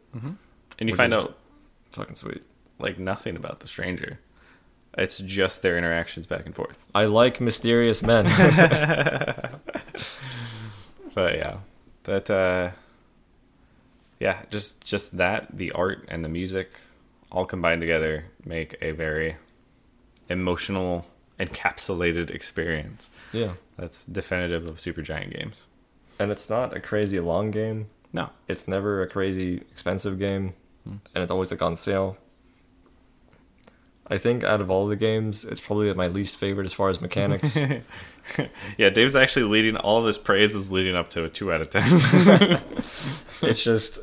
[0.78, 1.36] and you find out
[1.92, 2.42] Fucking sweet.
[2.78, 4.18] like nothing about the stranger
[4.98, 8.26] it's just their interactions back and forth I like mysterious men.
[11.14, 11.56] but yeah
[12.04, 12.70] that uh
[14.20, 16.72] yeah just just that the art and the music
[17.30, 19.36] all combined together make a very
[20.28, 21.06] emotional
[21.42, 23.52] encapsulated experience yeah.
[23.76, 25.66] that's definitive of supergiant games
[26.18, 27.86] And it's not a crazy long game.
[28.12, 30.54] no It's never a crazy expensive game.
[30.84, 30.96] Hmm.
[31.14, 32.16] And it's always like on sale.
[34.08, 37.00] I think out of all the games, it's probably my least favorite as far as
[37.00, 37.56] mechanics.
[38.78, 41.60] yeah dave's actually leading all of his praise is leading up to a 2 out
[41.60, 41.82] of 10
[43.42, 43.98] it's just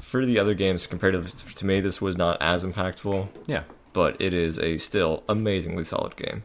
[0.00, 3.62] for the other games compared to, to me, this was not as impactful, yeah
[3.96, 6.42] but it is a still amazingly solid game.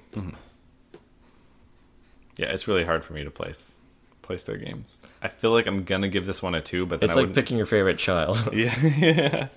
[2.38, 3.78] yeah it's really hard for me to place
[4.22, 7.10] place their games i feel like i'm gonna give this one a 2 but then
[7.10, 8.38] It's I like wouldn't- picking your favorite child.
[8.54, 9.48] yeah, yeah.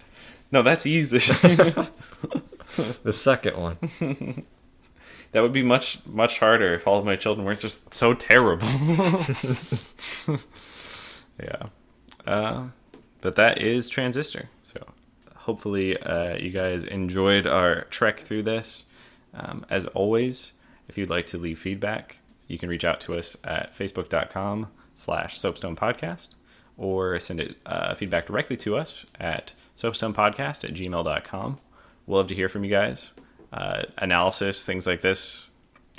[0.50, 1.18] no that's easy
[3.04, 3.76] the second one.
[5.32, 8.66] That would be much much harder if all of my children weren't just so terrible.
[11.40, 11.66] yeah,
[12.26, 12.68] uh,
[13.20, 14.48] but that is Transistor.
[15.44, 18.84] Hopefully uh, you guys enjoyed our trek through this.
[19.34, 20.52] Um, as always,
[20.88, 22.16] if you'd like to leave feedback,
[22.48, 26.28] you can reach out to us at facebook.com slash soapstone podcast
[26.78, 31.58] or send it uh, feedback directly to us at soapstonepodcast at gmail.com.
[32.06, 33.10] We'll love to hear from you guys.
[33.52, 35.50] Uh, analysis, things like this.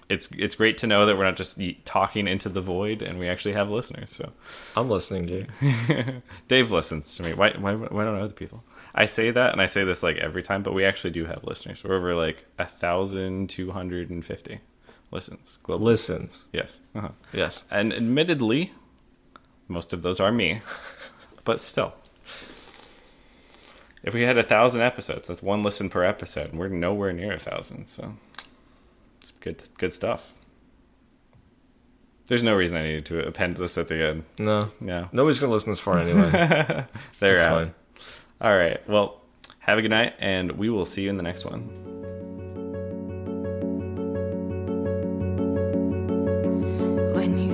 [0.09, 3.27] It's it's great to know that we're not just talking into the void, and we
[3.27, 4.11] actually have listeners.
[4.11, 4.31] So
[4.75, 6.21] I'm listening, Jay.
[6.47, 7.33] Dave listens to me.
[7.33, 8.63] Why, why why don't other people?
[8.97, 11.43] I say that, and I say this like every time, but we actually do have
[11.43, 11.83] listeners.
[11.83, 14.61] We're over like a thousand two hundred and fifty
[15.11, 15.57] listens.
[15.63, 15.81] Globally.
[15.81, 16.45] Listens.
[16.53, 16.79] Yes.
[16.95, 17.09] Uh-huh.
[17.33, 17.63] Yes.
[17.69, 18.71] And admittedly,
[19.67, 20.61] most of those are me,
[21.43, 21.93] but still.
[24.01, 27.33] If we had a thousand episodes, that's one listen per episode, and we're nowhere near
[27.33, 27.87] a thousand.
[27.87, 28.13] So
[29.19, 30.31] it's good, good stuff.
[32.27, 34.23] There's no reason I needed to append this at the end.
[34.39, 34.69] No.
[34.79, 36.85] yeah, Nobody's going to listen this far anyway.
[37.19, 37.51] They're out.
[37.51, 37.73] Fine.
[38.41, 38.87] All right.
[38.87, 39.21] Well,
[39.59, 41.61] have a good night, and we will see you in the next one.
[47.13, 47.51] When you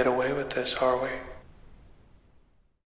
[0.00, 1.29] get away with this, are we?